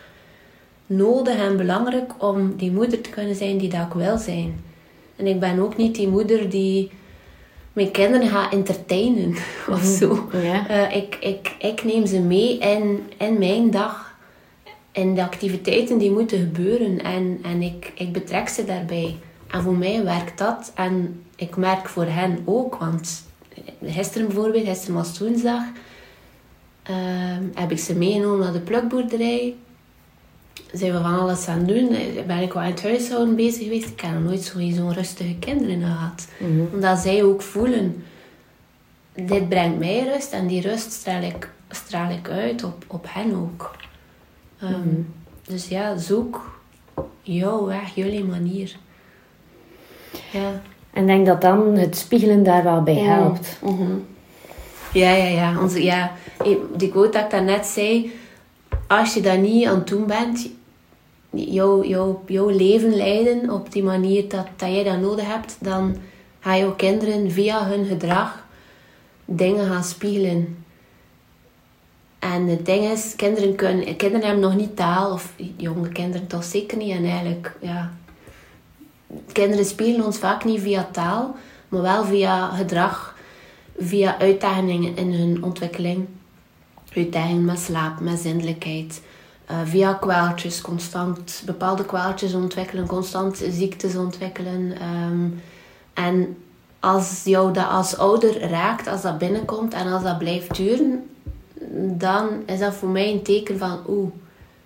nodig 0.85 1.35
en 1.35 1.57
belangrijk 1.57 2.11
om 2.17 2.55
die 2.55 2.71
moeder 2.71 3.01
te 3.01 3.09
kunnen 3.09 3.35
zijn 3.35 3.57
die 3.57 3.69
dat 3.69 3.85
ik 3.85 3.93
wil 3.93 4.17
zijn. 4.17 4.63
En 5.15 5.27
ik 5.27 5.39
ben 5.39 5.59
ook 5.59 5.77
niet 5.77 5.95
die 5.95 6.07
moeder 6.07 6.49
die 6.49 6.91
mijn 7.73 7.91
kinderen 7.91 8.27
gaat 8.27 8.53
entertainen 8.53 9.35
of 9.73 9.83
mhm. 9.83 9.97
zo. 9.97 10.29
Uh, 10.33 10.95
ik, 10.95 11.17
ik, 11.19 11.55
ik 11.59 11.83
neem 11.83 12.05
ze 12.05 12.19
mee 12.19 12.57
in, 12.57 12.99
in 13.17 13.37
mijn 13.39 13.71
dag. 13.71 14.09
In 14.91 15.15
de 15.15 15.23
activiteiten 15.23 15.97
die 15.97 16.11
moeten 16.11 16.39
gebeuren. 16.39 17.03
En, 17.03 17.39
en 17.43 17.61
ik, 17.61 17.91
ik 17.95 18.11
betrek 18.11 18.49
ze 18.49 18.65
daarbij. 18.65 19.15
En 19.51 19.61
voor 19.61 19.75
mij 19.75 20.03
werkt 20.03 20.37
dat. 20.37 20.71
En 20.75 21.23
ik 21.35 21.55
merk 21.55 21.89
voor 21.89 22.05
hen 22.05 22.39
ook. 22.45 22.75
Want 22.75 23.23
gisteren 23.83 24.27
bijvoorbeeld, 24.27 24.65
gisteren 24.67 24.95
was 24.95 25.19
woensdag, 25.19 25.63
uh, 26.89 26.95
heb 27.53 27.71
ik 27.71 27.79
ze 27.79 27.95
meegenomen 27.95 28.39
naar 28.39 28.53
de 28.53 28.59
plukboerderij. 28.59 29.55
Zijn 30.73 30.91
we 30.91 31.01
van 31.01 31.19
alles 31.19 31.47
aan 31.47 31.57
het 31.57 31.67
doen. 31.67 31.87
Ben 32.27 32.41
ik 32.41 32.53
wel 32.53 32.63
in 32.63 32.69
het 32.69 32.83
huishouden 32.83 33.35
bezig 33.35 33.63
geweest. 33.63 33.89
Ik 33.89 34.01
heb 34.01 34.13
nog 34.13 34.23
nooit 34.23 34.53
zo'n 34.75 34.93
rustige 34.93 35.35
kinderen 35.39 35.81
gehad. 35.81 36.27
Mm 36.39 36.69
Omdat 36.73 36.99
zij 36.99 37.23
ook 37.23 37.41
voelen, 37.41 38.03
dit 39.13 39.49
brengt 39.49 39.79
mij 39.79 40.03
rust. 40.13 40.31
En 40.31 40.47
die 40.47 40.61
rust 40.61 40.91
straal 40.91 41.21
ik, 41.21 41.49
straal 41.69 42.11
ik 42.11 42.29
uit 42.29 42.63
op, 42.63 42.83
op 42.87 43.05
hen 43.09 43.35
ook. 43.35 43.75
Um, 44.63 45.13
Dus 45.43 45.67
ja, 45.67 45.97
zoek 45.97 46.59
jouw 47.21 47.65
weg, 47.65 47.95
jullie 47.95 48.23
manier. 48.23 48.75
Ja. 50.31 50.61
En 50.93 51.05
denk 51.05 51.25
dat 51.25 51.41
dan 51.41 51.75
het 51.75 51.97
spiegelen 51.97 52.43
daar 52.43 52.63
wel 52.63 52.83
bij 52.83 52.95
helpt. 52.95 53.59
Mm 53.61 54.05
Ja, 54.93 55.11
ja, 55.11 55.25
ja. 55.25 55.61
Onze, 55.61 55.83
ja. 55.83 56.11
Die 56.75 56.89
quote 56.89 57.11
dat 57.11 57.23
ik 57.23 57.29
daarnet 57.29 57.65
zei, 57.65 58.11
als 58.87 59.13
je 59.13 59.21
dat 59.21 59.37
niet 59.37 59.67
aan 59.67 59.75
het 59.75 59.87
doen 59.87 60.05
bent, 60.07 60.49
jouw, 61.29 61.83
jouw, 61.83 62.21
jouw 62.25 62.49
leven 62.49 62.95
leiden 62.95 63.49
op 63.49 63.71
die 63.71 63.83
manier 63.83 64.29
dat, 64.29 64.47
dat 64.55 64.69
jij 64.69 64.83
dat 64.83 64.99
nodig 64.99 65.25
hebt, 65.25 65.57
dan 65.59 65.95
gaan 66.39 66.57
jouw 66.57 66.75
kinderen 66.75 67.31
via 67.31 67.67
hun 67.67 67.85
gedrag 67.85 68.45
dingen 69.25 69.67
gaan 69.67 69.83
spiegelen. 69.83 70.63
En 72.19 72.47
het 72.47 72.65
ding 72.65 72.83
is, 72.83 73.13
kinderen, 73.15 73.55
kunnen, 73.55 73.95
kinderen 73.95 74.25
hebben 74.25 74.43
nog 74.43 74.55
niet 74.55 74.75
taal, 74.75 75.11
of 75.11 75.33
jonge 75.57 75.89
kinderen 75.89 76.27
toch 76.27 76.43
zeker 76.43 76.77
niet. 76.77 76.95
En 76.95 77.05
eigenlijk, 77.05 77.57
ja, 77.61 77.93
kinderen 79.31 79.65
spelen 79.65 80.05
ons 80.05 80.17
vaak 80.17 80.43
niet 80.43 80.61
via 80.61 80.87
taal, 80.91 81.35
maar 81.69 81.81
wel 81.81 82.05
via 82.05 82.49
gedrag, 82.49 83.15
via 83.77 84.19
uitdagingen 84.19 84.95
in 84.95 85.13
hun 85.13 85.43
ontwikkeling. 85.43 86.07
Uitdagingen 86.95 87.45
met 87.45 87.59
slaap, 87.59 87.99
met 87.99 88.19
zindelijkheid. 88.19 89.01
Uh, 89.51 89.57
via 89.63 89.93
kwaaltjes, 89.93 90.61
constant 90.61 91.43
bepaalde 91.45 91.85
kwaaltjes 91.85 92.33
ontwikkelen, 92.33 92.87
constant 92.87 93.43
ziektes 93.49 93.95
ontwikkelen. 93.95 94.77
Ehm, 94.79 95.27
en 95.93 96.37
als 96.79 97.21
jou 97.23 97.53
dat 97.53 97.67
als 97.67 97.97
ouder 97.97 98.49
raakt, 98.49 98.87
als 98.87 99.01
dat 99.01 99.17
binnenkomt 99.17 99.73
en 99.73 99.91
als 99.91 100.03
dat 100.03 100.17
blijft 100.17 100.55
duren, 100.55 101.09
dan 101.97 102.27
is 102.45 102.59
dat 102.59 102.73
voor 102.73 102.89
mij 102.89 103.11
een 103.11 103.23
teken 103.23 103.57
van 103.57 103.79
oeh, 103.87 104.11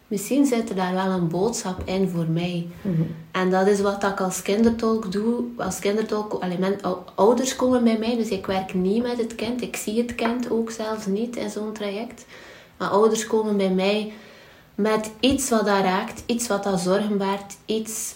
misschien 0.08 0.46
zit 0.46 0.70
er 0.70 0.76
daar 0.76 0.94
wel 0.94 1.10
een 1.12 1.28
boodschap 1.28 1.82
in 1.86 2.10
voor 2.10 2.28
mij. 2.28 2.68
Mhm. 2.82 3.02
En 3.32 3.50
dat 3.50 3.68
is 3.68 3.82
wat 3.82 4.04
ik 4.04 4.22
als 4.22 4.41
kindertolk 4.41 5.12
doe. 5.12 5.44
Als 5.58 5.80
kindertolk, 5.80 6.44
element, 6.44 6.82
ouders 7.15 7.56
komen 7.56 7.84
bij 7.84 7.98
mij, 7.98 8.15
dus 8.15 8.30
ik 8.30 8.46
werk 8.46 8.74
niet 8.74 9.04
met 9.04 9.18
het 9.18 9.36
kind. 9.36 9.62
Ik 9.62 9.76
zie 9.76 10.02
het 10.02 10.15
kind 10.15 10.52
ook 10.52 10.72
zelfs 10.72 11.06
niet 11.06 11.36
in 11.36 11.50
zo'n 11.50 11.74
traject. 11.74 12.26
Maar 12.78 12.89
ouders 12.89 13.28
komen 13.28 13.58
bij 13.58 13.72
mij 13.72 14.13
met 14.76 15.12
iets 15.20 15.50
wat 15.50 15.65
dat 15.65 15.82
raakt, 15.82 16.24
iets 16.26 16.48
wat 16.48 16.63
dat 16.63 16.80
zorgen 16.80 17.18
baart, 17.18 17.58
iets 17.65 18.15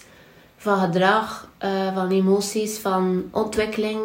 van 0.56 0.78
gedrag, 0.78 1.48
uh, 1.64 1.94
van 1.94 2.10
emoties, 2.10 2.78
van 2.78 3.24
ontwikkeling, 3.30 4.00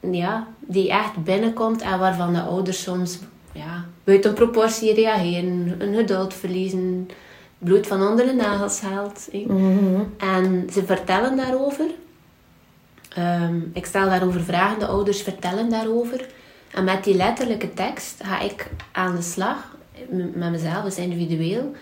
ja, 0.00 0.46
die 0.60 0.90
echt 0.90 1.24
binnenkomt 1.24 1.80
en 1.80 1.98
waarvan 1.98 2.32
de 2.32 2.42
ouders 2.42 2.82
soms 2.82 3.18
ja, 3.52 3.84
buiten 4.10 4.34
proportie 4.34 4.94
reageren, 4.94 5.74
een 5.78 5.94
geduld 5.94 6.34
verliezen, 6.34 7.08
bloed 7.58 7.86
van 7.86 8.08
onder 8.08 8.26
de 8.26 8.32
nagels 8.32 8.80
haalt. 8.80 9.28
Mm 9.46 10.14
En 10.18 10.68
ze 10.72 10.84
vertellen 10.84 11.36
daarover. 11.36 11.86
Ehm, 13.14 13.58
ik 13.72 13.86
stel 13.86 14.04
daarover 14.08 14.40
vragen, 14.40 14.78
de 14.78 14.86
ouders 14.86 15.22
vertellen 15.22 15.70
daarover. 15.70 16.26
En 16.70 16.84
met 16.84 17.04
die 17.04 17.14
letterlijke 17.14 17.74
tekst 17.74 18.14
ga 18.22 18.40
ik 18.40 18.70
aan 18.92 19.16
de 19.16 19.22
slag 19.22 19.76
met 20.08 20.50
mezelf, 20.50 20.84
dus 20.84 20.96
individueel. 20.96 21.72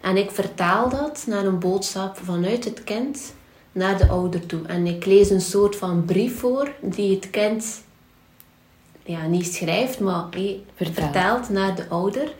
En 0.00 0.16
ik 0.16 0.30
vertaal 0.30 0.88
dat 0.88 1.24
naar 1.26 1.44
een 1.44 1.58
boodschap 1.58 2.18
vanuit 2.22 2.64
het 2.64 2.84
kind 2.84 3.34
naar 3.72 3.98
de 3.98 4.08
ouder 4.08 4.46
toe. 4.46 4.66
En 4.66 4.86
ik 4.86 5.04
lees 5.04 5.30
een 5.30 5.40
soort 5.40 5.76
van 5.76 6.04
brief 6.04 6.38
voor 6.38 6.72
die 6.80 7.14
het 7.14 7.30
kind 7.30 7.84
ja, 9.06 9.26
niet 9.26 9.54
schrijft, 9.54 10.00
maar 10.00 10.24
vertelt 10.74 11.48
naar 11.48 11.74
de 11.74 11.88
ouder. 11.88 12.32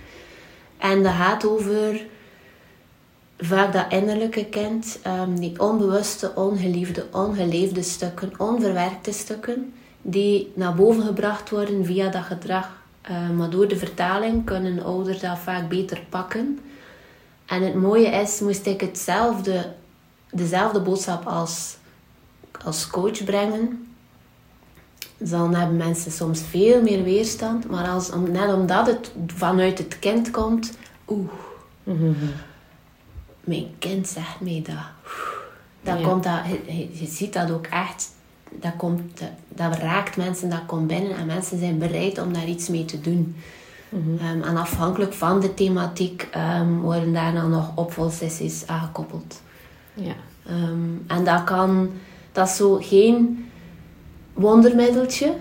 En 0.79 1.02
dat 1.02 1.12
gaat 1.12 1.46
over 1.46 2.07
vaak 3.38 3.72
dat 3.72 3.87
innerlijke 3.88 4.44
kind, 4.44 4.98
um, 5.07 5.40
die 5.40 5.61
onbewuste, 5.61 6.33
ongeliefde, 6.35 7.07
ongeleefde 7.12 7.83
stukken, 7.83 8.33
onverwerkte 8.38 9.12
stukken, 9.12 9.74
die 10.02 10.52
naar 10.55 10.74
boven 10.74 11.02
gebracht 11.02 11.50
worden 11.50 11.85
via 11.85 12.09
dat 12.09 12.22
gedrag. 12.22 12.85
Uh, 13.11 13.31
maar 13.31 13.50
door 13.50 13.68
de 13.68 13.76
vertaling 13.76 14.44
kunnen 14.44 14.85
ouders 14.85 15.20
dat 15.20 15.38
vaak 15.38 15.68
beter 15.68 16.00
pakken. 16.09 16.59
En 17.46 17.62
het 17.62 17.74
mooie 17.74 18.09
is, 18.09 18.40
moest 18.40 18.66
ik 18.66 18.81
hetzelfde, 18.81 19.72
dezelfde 20.31 20.81
boodschap 20.81 21.26
als, 21.26 21.76
als 22.64 22.87
coach 22.87 23.24
brengen, 23.24 23.95
dan 25.18 25.55
hebben 25.55 25.76
mensen 25.76 26.12
soms 26.12 26.40
veel 26.40 26.83
meer 26.83 27.02
weerstand. 27.02 27.70
Maar 27.70 27.88
als, 27.88 28.11
net 28.31 28.52
omdat 28.52 28.87
het 28.87 29.11
vanuit 29.26 29.79
het 29.79 29.98
kind 29.98 30.31
komt, 30.31 30.79
oeh, 31.09 31.31
mijn 33.40 33.66
kind 33.79 34.09
zegt 34.09 34.40
mij 34.40 34.62
dat. 34.66 35.12
Dat 35.83 36.00
komt 36.00 36.22
dat, 36.22 36.40
je, 36.92 37.07
ziet 37.07 37.33
dat 37.33 37.50
ook 37.50 37.66
echt, 37.66 38.11
dat, 38.50 38.76
komt, 38.76 39.20
dat 39.48 39.76
raakt 39.76 40.16
mensen, 40.16 40.50
dat 40.50 40.66
komt 40.66 40.87
binnen 40.87 41.16
en 41.16 41.26
mensen 41.26 41.59
zijn 41.59 41.79
bereid 41.79 42.20
om 42.20 42.33
daar 42.33 42.48
iets 42.48 42.68
mee 42.68 42.85
te 42.85 43.00
doen. 43.00 43.37
Mm 43.88 44.18
en 44.42 44.57
afhankelijk 44.57 45.12
van 45.12 45.40
de 45.40 45.55
thematiek 45.55 46.29
um, 46.37 46.81
worden 46.81 47.12
daar 47.12 47.33
dan 47.33 47.50
nog 47.50 47.72
opvolsessies 47.74 48.66
aangekoppeld. 48.66 49.40
Ja. 49.94 50.14
Um, 50.50 51.05
en 51.07 51.24
dat 51.24 51.44
kan, 51.44 51.90
dat 52.33 52.48
is 52.48 52.57
zo 52.57 52.79
geen 52.81 53.46
wondermiddeltje. 54.37 55.35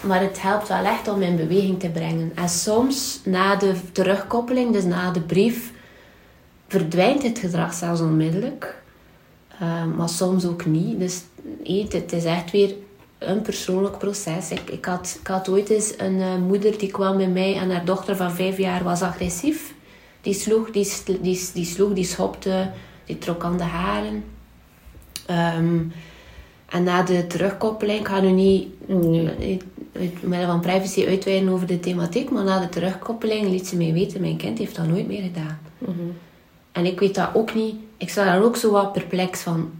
Maar 0.00 0.20
het 0.20 0.42
helpt 0.42 0.68
wel 0.68 0.84
echt 0.84 1.08
om 1.08 1.22
in 1.22 1.36
beweging 1.36 1.80
te 1.80 1.90
brengen. 1.90 2.32
En 2.34 2.48
soms 2.48 3.20
na 3.24 3.56
de 3.56 3.74
terugkoppeling, 3.92 4.72
dus 4.72 4.84
na 4.84 5.10
de 5.10 5.20
brief, 5.20 5.72
verdwijnt 6.68 7.22
het 7.22 7.38
gedrag 7.38 7.74
zelfs 7.74 8.00
onmiddellijk. 8.00 8.82
Uh, 9.62 9.84
maar 9.96 10.08
soms 10.08 10.46
ook 10.46 10.66
niet. 10.66 10.98
Dus 10.98 11.22
het 11.88 12.12
is 12.12 12.24
echt 12.24 12.50
weer 12.50 12.74
een 13.18 13.42
persoonlijk 13.42 13.98
proces. 13.98 14.50
Ik, 14.50 14.70
ik, 14.70 14.84
had, 14.84 15.18
ik 15.20 15.26
had 15.26 15.48
ooit 15.48 15.70
eens 15.70 15.94
een 15.96 16.14
uh, 16.14 16.36
moeder 16.36 16.78
die 16.78 16.90
kwam 16.90 17.16
bij 17.16 17.28
mij 17.28 17.56
en 17.56 17.70
haar 17.70 17.84
dochter 17.84 18.16
van 18.16 18.30
vijf 18.30 18.58
jaar 18.58 18.84
was 18.84 19.02
agressief. 19.02 19.74
Die 20.20 20.34
sloeg, 20.34 20.70
die, 20.70 20.92
die, 21.20 21.50
die, 21.54 21.64
sloeg, 21.64 21.92
die 21.92 22.04
schopte, 22.04 22.70
die 23.04 23.18
trok 23.18 23.44
aan 23.44 23.56
de 23.56 23.62
haren. 23.62 24.24
Um, 25.56 25.92
en 26.66 26.82
na 26.82 27.02
de 27.02 27.26
terugkoppeling, 27.26 28.00
ik 28.00 28.08
ga 28.08 28.20
nu 28.20 28.30
niet 28.30 28.68
nee. 28.86 29.60
met 30.20 30.44
van 30.44 30.60
privacy 30.60 31.06
uitweiden 31.06 31.48
over 31.48 31.66
de 31.66 31.80
thematiek, 31.80 32.30
maar 32.30 32.44
na 32.44 32.60
de 32.60 32.68
terugkoppeling 32.68 33.48
liet 33.48 33.66
ze 33.66 33.76
mij 33.76 33.92
weten, 33.92 34.20
mijn 34.20 34.36
kind 34.36 34.58
heeft 34.58 34.76
dat 34.76 34.86
nooit 34.86 35.06
meer 35.06 35.22
gedaan. 35.22 35.58
Mhm. 35.78 35.92
En 36.72 36.86
ik 36.86 37.00
weet 37.00 37.14
dat 37.14 37.30
ook 37.34 37.54
niet. 37.54 37.74
Ik 37.96 38.10
sta 38.10 38.24
daar 38.24 38.42
ook 38.42 38.56
zo 38.56 38.70
wat 38.70 38.92
perplex 38.92 39.40
van, 39.40 39.70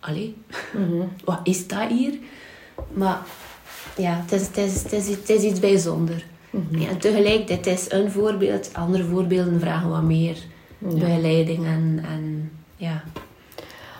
allee, 0.00 0.36
mhm. 0.72 1.06
wat 1.24 1.40
is 1.42 1.66
dat 1.66 1.88
hier? 1.88 2.14
Maar 2.92 3.18
ja, 3.96 4.22
het 4.22 4.32
is, 4.32 4.46
het 4.46 4.56
is, 4.56 4.82
het 4.82 4.92
is, 4.92 5.08
het 5.08 5.30
is 5.30 5.42
iets 5.42 5.60
bijzonders. 5.60 6.24
Mm 6.50 6.78
ja, 6.78 6.88
en 6.88 6.98
tegelijk, 6.98 7.46
dit 7.46 7.66
is 7.66 7.90
een 7.90 8.10
voorbeeld. 8.10 8.70
Andere 8.72 9.04
voorbeelden 9.04 9.60
vragen 9.60 9.90
wat 9.90 10.02
meer 10.02 10.36
begeleiding 10.78 11.66
en, 11.66 12.04
en 12.08 12.50
ja... 12.76 13.04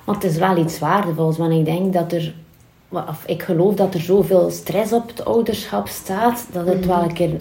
Want 0.04 0.22
het 0.22 0.32
is 0.32 0.38
wel 0.38 0.56
iets 0.56 0.78
waardevols, 0.78 1.38
want 1.38 1.52
ik 1.52 1.64
denk 1.64 1.92
dat 1.92 2.12
er, 2.12 2.34
of 2.88 3.22
ik 3.26 3.42
geloof 3.42 3.74
dat 3.74 3.94
er 3.94 4.00
zoveel 4.00 4.50
stress 4.50 4.92
op 4.92 5.08
het 5.08 5.24
ouderschap 5.24 5.88
staat, 5.88 6.46
dat 6.52 6.66
het 6.66 6.86
wel 6.86 6.96
mhm. 6.96 7.08
een 7.08 7.14
keer 7.14 7.40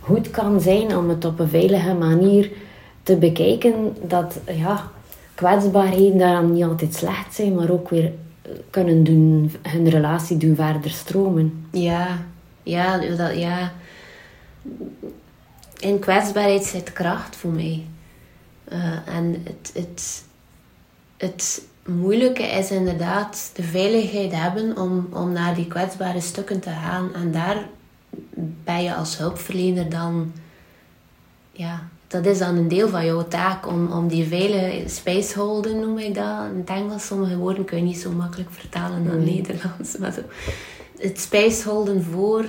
goed 0.00 0.30
kan 0.30 0.60
zijn 0.60 0.96
om 0.96 1.08
het 1.08 1.24
op 1.24 1.38
een 1.38 1.48
veilige 1.48 1.94
manier 1.94 2.50
te 3.02 3.16
bekijken. 3.16 3.96
Dat 4.02 4.38
ja, 4.46 4.90
kwetsbaarheden 5.34 6.18
daaraan 6.18 6.52
niet 6.52 6.64
altijd 6.64 6.94
slecht 6.94 7.34
zijn, 7.34 7.54
maar 7.54 7.70
ook 7.70 7.88
weer 7.88 8.12
kunnen 8.70 9.04
doen, 9.04 9.52
hun 9.62 9.88
relatie 9.88 10.36
doen 10.36 10.54
verder 10.54 10.90
stromen. 10.90 11.66
Ja, 11.70 12.18
ja, 12.62 12.98
dat, 12.98 13.36
ja. 13.38 13.72
In 15.78 15.98
kwetsbaarheid 15.98 16.64
zit 16.64 16.92
kracht 16.92 17.36
voor 17.36 17.50
mij. 17.50 17.84
Uh, 18.72 19.16
en 19.16 19.42
het, 19.44 19.70
het, 19.74 20.24
het 21.20 21.62
moeilijke 21.86 22.42
is 22.42 22.70
inderdaad 22.70 23.50
de 23.54 23.62
veiligheid 23.62 24.32
hebben 24.32 24.76
om, 24.76 25.08
om 25.12 25.32
naar 25.32 25.54
die 25.54 25.66
kwetsbare 25.66 26.20
stukken 26.20 26.60
te 26.60 26.70
gaan. 26.70 27.14
En 27.14 27.32
daar 27.32 27.68
ben 28.64 28.82
je 28.82 28.94
als 28.94 29.18
hulpverlener 29.18 29.90
dan... 29.90 30.32
Ja, 31.52 31.88
dat 32.06 32.26
is 32.26 32.38
dan 32.38 32.56
een 32.56 32.68
deel 32.68 32.88
van 32.88 33.04
jouw 33.04 33.28
taak 33.28 33.66
om, 33.66 33.92
om 33.92 34.08
die 34.08 34.26
veilige 34.26 34.88
space 34.88 35.38
holden, 35.38 35.80
noem 35.80 35.98
ik 35.98 36.14
dat. 36.14 36.44
In 36.52 36.58
het 36.58 36.68
Engels, 36.68 37.06
sommige 37.06 37.36
woorden 37.36 37.64
kun 37.64 37.78
je 37.78 37.84
niet 37.84 37.98
zo 37.98 38.10
makkelijk 38.10 38.50
vertalen 38.50 39.02
naar 39.02 39.16
Nederlands. 39.16 39.96
Maar 39.98 40.12
zo. 40.12 40.20
Het 40.98 41.20
space 41.20 41.68
holden 41.68 42.02
voor, 42.02 42.44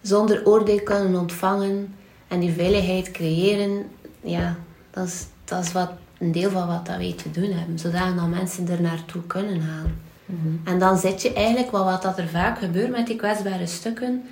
zonder 0.00 0.46
oordeel 0.46 0.82
kunnen 0.82 1.20
ontvangen 1.20 1.94
en 2.28 2.40
die 2.40 2.52
veiligheid 2.52 3.10
creëren. 3.10 3.86
Ja, 4.20 4.56
dat 4.90 5.06
is, 5.06 5.26
dat 5.44 5.64
is 5.64 5.72
wat 5.72 5.90
een 6.18 6.32
deel 6.32 6.50
van 6.50 6.66
wat 6.66 6.86
dat 6.86 6.96
wij 6.96 7.14
te 7.16 7.30
doen 7.30 7.50
hebben, 7.50 7.78
zodat 7.78 8.28
mensen 8.28 8.68
er 8.68 8.82
naartoe 8.82 9.22
kunnen 9.26 9.60
gaan. 9.60 10.00
Mhm. 10.26 10.48
En 10.64 10.78
dan 10.78 10.98
zit 10.98 11.22
je 11.22 11.32
eigenlijk, 11.32 11.70
wat, 11.70 11.84
wat 11.84 12.02
dat 12.02 12.18
er 12.18 12.28
vaak 12.28 12.58
gebeurt 12.58 12.90
met 12.90 13.06
die 13.06 13.16
kwetsbare 13.16 13.66
stukken, 13.66 14.22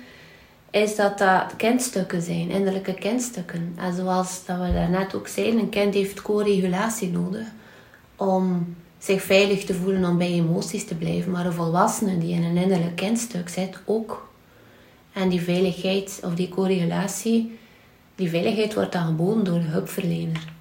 is 0.71 0.95
dat 0.95 1.17
dat 1.17 1.55
kindstukken 1.55 2.21
zijn, 2.21 2.49
innerlijke 2.49 2.93
kindstukken. 2.93 3.73
En 3.75 3.93
zoals 3.93 4.45
dat 4.45 4.57
we 4.57 4.73
daarnet 4.73 5.15
ook 5.15 5.27
zeiden, 5.27 5.59
een 5.59 5.69
kind 5.69 5.93
heeft 5.93 6.21
co-regulatie 6.21 7.11
nodig 7.11 7.47
om 8.15 8.75
zich 8.99 9.21
veilig 9.21 9.63
te 9.63 9.73
voelen 9.73 10.05
om 10.05 10.17
bij 10.17 10.31
emoties 10.31 10.85
te 10.85 10.95
blijven. 10.95 11.31
Maar 11.31 11.45
een 11.45 11.53
volwassene 11.53 12.17
die 12.17 12.33
in 12.33 12.43
een 12.43 12.57
innerlijk 12.57 12.95
kindstuk 12.95 13.49
zit 13.49 13.79
ook. 13.85 14.29
En 15.13 15.29
die 15.29 15.41
veiligheid 15.41 16.21
of 16.23 16.35
die 16.35 16.49
co-regulatie, 16.49 17.57
die 18.15 18.29
veiligheid 18.29 18.73
wordt 18.73 18.91
dan 18.91 19.05
geboden 19.05 19.43
door 19.43 19.59
de 19.59 19.65
hulpverlener. 19.65 20.53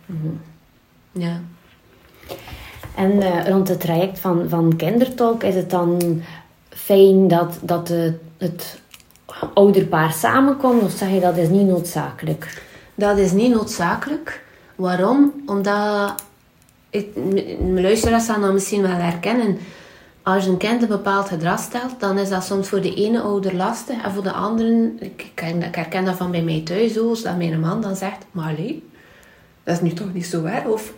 Ja. 1.19 1.41
En 2.95 3.23
eh, 3.23 3.49
rond 3.49 3.69
het 3.69 3.81
traject 3.81 4.19
van, 4.19 4.49
van 4.49 4.77
kindertolk 4.77 5.43
is 5.43 5.55
het 5.55 5.71
dan 5.71 6.23
fijn 6.69 7.29
dat, 7.29 7.59
dat 7.63 7.87
de, 7.87 8.15
het 8.39 8.81
ouderpaar 9.55 10.13
samenkomt? 10.13 10.83
Of 10.83 10.91
zeg 10.93 11.11
je 11.11 11.21
dat 11.21 11.37
is 11.37 11.49
niet 11.49 11.67
noodzakelijk? 11.67 12.63
Dat 12.95 13.19
is 13.19 13.33
niet 13.33 13.55
noodzakelijk. 13.55 14.45
Waarom? 14.75 15.33
Omdat... 15.47 16.15
Ik, 16.91 17.17
mijn 17.61 17.81
luisteraars 17.83 18.27
gaan 18.27 18.41
dat 18.41 18.53
misschien 18.53 18.83
wel 18.83 18.91
herkennen. 18.91 19.59
Als 20.23 20.47
een 20.47 20.57
kind 20.57 20.83
een 20.83 20.89
bepaald 20.89 21.29
gedrag 21.29 21.61
stelt, 21.61 22.01
dan 22.01 22.19
is 22.19 22.29
dat 22.29 22.45
soms 22.45 22.69
voor 22.69 22.81
de 22.81 22.95
ene 22.95 23.21
ouder 23.21 23.55
lastig. 23.55 24.03
En 24.03 24.13
voor 24.13 24.23
de 24.23 24.33
andere... 24.33 24.93
Ik, 24.99 25.23
ik, 25.23 25.31
ken- 25.35 25.63
ik 25.63 25.75
herken 25.75 26.05
dat 26.05 26.17
van 26.17 26.31
bij 26.31 26.43
mij 26.43 26.61
thuis 26.65 26.99
ook. 26.99 27.23
Dat 27.23 27.37
mijn 27.37 27.61
man 27.61 27.81
dan 27.81 27.97
zegt... 27.97 28.25
Maar 28.31 28.49
allee, 28.49 28.89
dat 29.63 29.75
is 29.75 29.81
nu 29.81 29.93
toch 29.93 30.13
niet 30.13 30.27
zo 30.27 30.45
erg? 30.45 30.65
Of 30.65 30.93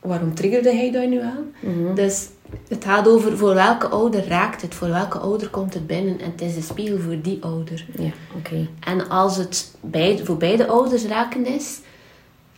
waarom 0.00 0.34
triggerde 0.34 0.74
hij 0.74 0.90
dat 0.90 1.08
nu 1.08 1.20
aan? 1.20 1.52
Dus 1.94 2.28
het 2.68 2.84
gaat 2.84 3.08
over 3.08 3.36
voor 3.36 3.54
welke 3.54 3.88
ouder 3.88 4.28
raakt 4.28 4.62
het. 4.62 4.74
Voor 4.74 4.88
welke 4.88 5.18
ouder 5.18 5.48
komt 5.48 5.74
het 5.74 5.86
binnen. 5.86 6.20
En 6.20 6.30
het 6.30 6.40
is 6.40 6.54
de 6.54 6.62
spiegel 6.62 6.98
voor 6.98 7.20
die 7.22 7.38
ouder. 7.44 7.86
Ja, 7.98 8.10
oké. 8.36 8.68
En 8.80 9.08
als 9.08 9.36
het 9.36 9.74
beide, 9.80 10.24
voor 10.24 10.36
beide 10.36 10.66
ouders 10.66 11.04
raken 11.04 11.46
is, 11.46 11.80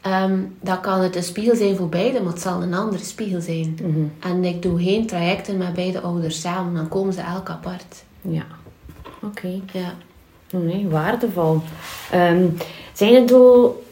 ehm, 0.00 0.38
dan 0.60 0.80
kan 0.80 1.00
het 1.00 1.16
een 1.16 1.22
spiegel 1.22 1.56
zijn 1.56 1.76
voor 1.76 1.88
beide, 1.88 2.22
maar 2.22 2.32
het 2.32 2.42
zal 2.42 2.62
een 2.62 2.74
andere 2.74 3.04
spiegel 3.04 3.40
zijn. 3.40 3.76
En 4.20 4.44
ik 4.44 4.62
doe 4.62 4.82
geen 4.82 5.06
trajecten 5.06 5.56
met 5.56 5.72
beide 5.72 6.00
ouders 6.00 6.40
samen, 6.40 6.74
dan 6.74 6.88
komen 6.88 7.12
ze 7.12 7.20
elk 7.20 7.48
apart. 7.48 8.04
Ja, 8.20 8.46
oké. 9.22 9.60
Ja. 9.72 9.94
Nee, 10.58 10.88
waardevol. 10.88 11.60
Ehm, 12.10 12.46
zijn 12.92 13.14
er 13.14 13.30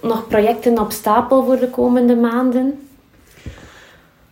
nog 0.02 0.28
projecten 0.28 0.78
op 0.78 0.92
stapel 0.92 1.44
voor 1.44 1.58
de 1.58 1.70
komende 1.70 2.16
maanden? 2.16 2.78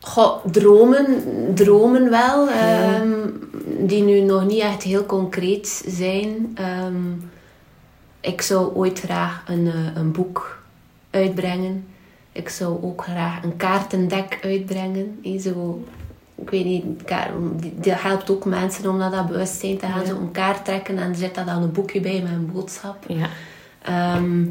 Goh, 0.01 0.45
dromen, 0.45 1.23
dromen 1.55 2.11
wel, 2.11 2.49
ehm, 2.49 3.13
die 3.81 4.03
nu 4.03 4.21
nog 4.21 4.47
niet 4.47 4.61
echt 4.61 4.83
heel 4.83 5.07
concreet 5.07 5.85
zijn. 5.87 6.53
Ehm, 6.55 7.13
ik 8.21 8.43
zou 8.43 8.75
ooit 8.75 9.01
graag 9.01 9.45
een, 9.47 9.67
eh, 9.67 9.97
een 9.97 10.13
boek 10.13 10.63
uitbrengen. 11.11 11.87
Ik 12.33 12.49
zou 12.49 12.83
ook 12.83 13.03
graag 13.03 13.43
een 13.43 13.57
kaartendek 13.57 14.39
uitbrengen. 14.43 15.21
Zo, 15.41 15.85
ik 16.35 16.51
weet 16.51 16.65
niet, 16.65 16.85
dat 17.85 18.01
helpt 18.01 18.31
ook 18.31 18.45
mensen 18.45 18.91
om 18.91 18.97
naar 18.97 19.11
dat 19.11 19.27
bewustzijn 19.27 19.79
te 19.79 19.87
gaan. 19.87 20.01
Ja. 20.01 20.07
Zo 20.07 20.17
een 20.17 20.31
kaart 20.31 20.65
trekken 20.65 20.99
en 20.99 21.09
er 21.09 21.15
zit 21.15 21.35
daar 21.35 21.45
dan 21.45 21.63
een 21.63 21.73
boekje 21.73 22.01
bij 22.01 22.23
met 22.23 22.33
een 22.33 22.51
boodschap. 22.53 23.05
Ja. 23.09 23.29
Ehm, 23.83 24.45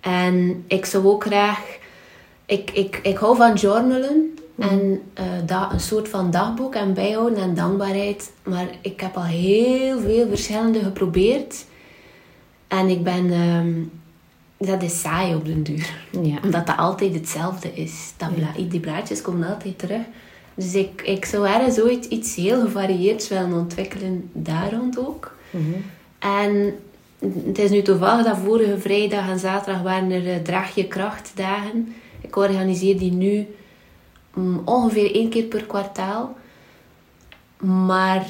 en 0.00 0.64
ik 0.66 0.84
zou 0.84 1.06
ook 1.06 1.24
graag... 1.24 1.78
Ik, 2.46 2.70
ik, 2.70 3.00
ik 3.02 3.16
hou 3.16 3.36
van 3.36 3.54
journalen. 3.54 4.33
En 4.58 5.02
eh 5.14 5.24
dat, 5.46 5.72
een 5.72 5.80
soort 5.80 6.08
van 6.08 6.30
dagboek 6.30 6.74
en 6.74 6.94
bijhouden 6.94 7.38
en 7.38 7.54
dankbaarheid. 7.54 8.32
Maar 8.42 8.66
ik 8.80 9.00
heb 9.00 9.16
al 9.16 9.24
heel 9.24 10.00
veel 10.00 10.28
verschillende 10.28 10.80
geprobeerd. 10.80 11.64
En 12.68 12.88
ik 12.88 13.02
ben... 13.02 13.30
ehm, 13.30 13.72
dat 14.56 14.82
is 14.82 15.00
saai 15.00 15.34
op 15.34 15.44
den 15.44 15.62
duur. 15.62 15.94
Ja. 16.22 16.38
Omdat 16.44 16.66
dat 16.66 16.76
altijd 16.76 17.14
hetzelfde 17.14 17.74
is. 17.74 18.12
Dat 18.16 18.30
Die 18.70 18.80
blaadjes 18.80 19.22
komen 19.22 19.48
altijd 19.48 19.78
terug. 19.78 20.02
Dus 20.54 20.74
ik, 20.74 21.02
ik 21.02 21.24
zou 21.24 21.46
ergens 21.46 21.80
ooit 21.80 22.04
iets 22.04 22.34
heel 22.34 22.60
gevarieerds 22.60 23.28
willen 23.28 23.52
ontwikkelen. 23.52 24.30
Daar 24.32 24.72
rond 24.72 24.98
ook. 24.98 25.36
En 26.18 26.74
het 27.46 27.58
is 27.58 27.70
nu 27.70 27.82
toevallig 27.82 28.24
dat 28.24 28.38
vorige 28.38 28.78
vrijdag 28.78 29.28
en 29.28 29.38
zaterdag 29.38 29.82
waren 29.82 30.10
er 30.10 30.28
eh, 30.28 30.42
Draag 30.42 30.74
je 30.74 30.88
krachtdagen. 30.88 31.94
Ik 32.20 32.36
organiseer 32.36 32.98
die 32.98 33.12
nu 33.12 33.46
ongeveer 34.64 35.14
één 35.14 35.30
keer 35.30 35.44
per 35.44 35.64
kwartaal. 35.64 36.36
Maar 37.58 38.26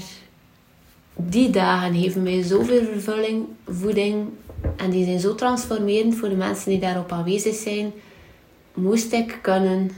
die 1.17 1.51
dagen 1.51 1.95
geven 1.95 2.23
mij 2.23 2.43
zoveel 2.43 2.85
vervulling, 2.85 3.47
voeding. 3.69 4.29
En 4.77 4.91
die 4.91 5.05
zijn 5.05 5.21
zo 5.21 5.35
transformerend 5.35 6.17
voor 6.17 6.29
de 6.29 6.35
mensen 6.35 6.71
die 6.71 6.81
daarop 6.81 7.13
aanwezig 7.13 7.55
zijn. 7.55 7.93
Moest 8.75 9.13
ik 9.13 9.39
kunnen, 9.43 9.91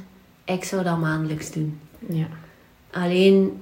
ik 0.45 0.65
zou 0.65 0.83
dat 0.83 0.99
maandelijks 0.99 1.51
doen. 1.51 1.79
Ja. 2.09 2.27
Alleen 2.91 3.61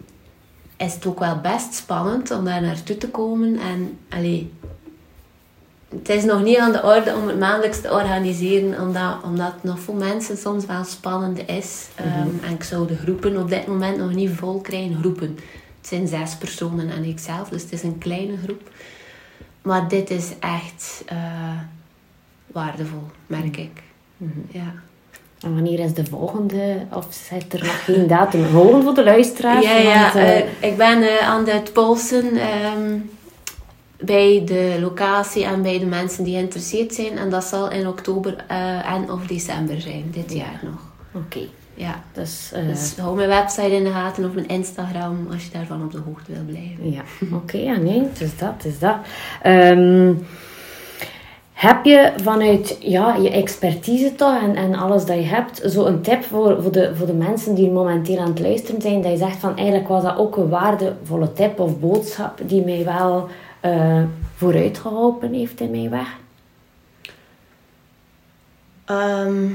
is 0.77 0.95
het 0.95 1.07
ook 1.07 1.19
wel 1.19 1.41
best 1.41 1.75
spannend 1.75 2.31
om 2.31 2.45
daar 2.45 2.63
naartoe 2.63 2.99
te 2.99 3.09
komen. 3.09 3.59
En 3.59 3.99
allee, 4.09 4.53
het 5.99 6.09
is 6.09 6.25
nog 6.25 6.43
niet 6.43 6.59
aan 6.59 6.73
de 6.73 6.83
orde 6.83 7.15
om 7.15 7.29
het 7.29 7.39
maandelijks 7.39 7.81
te 7.81 7.93
organiseren, 7.93 8.81
omdat, 8.81 9.23
omdat 9.25 9.53
het 9.53 9.63
nog 9.63 9.79
voor 9.79 9.95
mensen 9.95 10.37
soms 10.37 10.67
wel 10.67 10.85
spannend 10.85 11.49
is. 11.49 11.87
Ehm, 11.95 12.29
en 12.43 12.55
ik 12.55 12.63
zou 12.63 12.87
de 12.87 12.97
groepen 12.97 13.41
op 13.41 13.49
dit 13.49 13.67
moment 13.67 13.97
nog 13.97 14.15
niet 14.15 14.31
vol 14.31 14.61
krijgen. 14.61 14.97
Groepen. 14.97 15.39
Het 15.79 15.89
zijn 15.89 16.09
zes 16.09 16.37
personen 16.37 16.91
en 16.91 17.05
ikzelf, 17.05 17.49
dus 17.49 17.63
het 17.63 17.73
is 17.73 17.83
een 17.83 17.99
kleine 17.99 18.37
groep. 18.45 18.71
Maar 19.63 19.89
dit 19.89 20.11
is 20.11 20.33
echt 20.41 21.03
eh, 21.07 21.17
waardevol, 22.47 23.07
merk 23.27 23.57
ik. 23.57 23.83
Ja. 24.51 24.75
En 25.41 25.55
wanneer 25.55 25.79
is 25.79 25.95
de 25.95 26.05
volgende? 26.05 26.77
Of 26.93 27.07
zit 27.11 27.53
er 27.53 27.65
nog 27.65 27.85
geen 27.85 28.07
datum? 28.07 28.45
Horen 28.45 28.83
voor 28.83 28.95
de 28.95 29.05
luisteraars? 29.05 29.65
Ja, 29.65 29.77
ja 29.77 30.03
Want, 30.03 30.15
eh, 30.15 30.39
eh, 30.39 30.47
ik 30.61 30.77
ben 30.77 31.23
aan 31.23 31.49
het 31.49 31.73
polsen 31.73 32.37
ehm, 32.37 32.97
bij 34.01 34.43
de 34.45 34.79
locatie 34.81 35.45
en 35.45 35.63
bij 35.63 35.79
de 35.79 35.87
mensen 35.87 36.25
die 36.25 36.35
geïnteresseerd 36.35 36.95
zijn. 36.95 37.19
En 37.19 37.31
dat 37.31 37.45
zal 37.45 37.71
in 37.71 37.89
oktober 37.89 38.45
eh, 38.49 38.93
en 38.93 39.11
of 39.11 39.27
december 39.27 39.81
zijn, 39.81 40.05
dit 40.11 40.33
jaar 40.33 40.61
nog. 40.63 40.81
Oké. 41.23 41.41
Ja. 41.75 42.03
Dus, 42.13 42.51
eh, 42.55 42.67
Dus 42.67 42.97
hou 42.97 43.17
mijn 43.17 43.29
website 43.29 43.77
in 43.77 43.85
de 43.85 43.91
gaten 43.91 44.25
of 44.25 44.33
mijn 44.33 44.49
Instagram 44.49 45.27
als 45.33 45.45
je 45.45 45.51
daarvan 45.51 45.83
op 45.83 45.93
de 45.93 46.01
hoogte 46.07 46.33
wil 46.33 46.45
blijven. 46.47 46.93
Ja, 46.93 47.03
oké, 47.33 47.57
ja, 47.57 47.77
nee, 47.77 48.03
het 48.03 48.21
is 48.21 48.37
dat, 48.39 48.53
het 48.57 48.65
is 48.65 48.79
dat. 48.79 48.97
Ehm, 49.43 50.13
heb 51.53 51.85
je 51.85 52.13
vanuit 52.23 52.77
ja, 52.81 53.15
je 53.15 53.31
expertise 53.31 54.15
toch 54.15 54.43
en, 54.43 54.57
en 54.57 54.75
alles 54.75 55.05
dat 55.05 55.17
je 55.17 55.23
hebt, 55.23 55.63
zo 55.67 55.85
een 55.85 56.01
tip 56.01 56.25
voor, 56.25 56.63
voor, 56.63 56.73
de, 56.73 56.95
voor 56.95 57.07
de 57.07 57.13
mensen 57.13 57.55
die 57.55 57.71
momenteel 57.71 58.19
aan 58.19 58.29
het 58.29 58.41
luisteren 58.41 58.81
zijn, 58.81 59.03
dat 59.03 59.11
je 59.11 59.17
zegt 59.17 59.37
van 59.37 59.57
eigenlijk 59.57 59.89
was 59.89 60.03
dat 60.03 60.17
ook 60.17 60.37
een 60.37 60.49
waardevolle 60.49 61.33
tip 61.33 61.61
of 61.61 61.79
boodschap 61.79 62.41
die 62.43 62.65
mij 62.65 62.85
wel 62.85 63.29
eh 63.65 64.03
vooruit 64.37 64.79
geholpen 64.79 65.33
heeft 65.33 65.61
in 65.61 65.71
mijn 65.71 65.91
weg? 65.91 66.17
Ehm, 68.85 69.49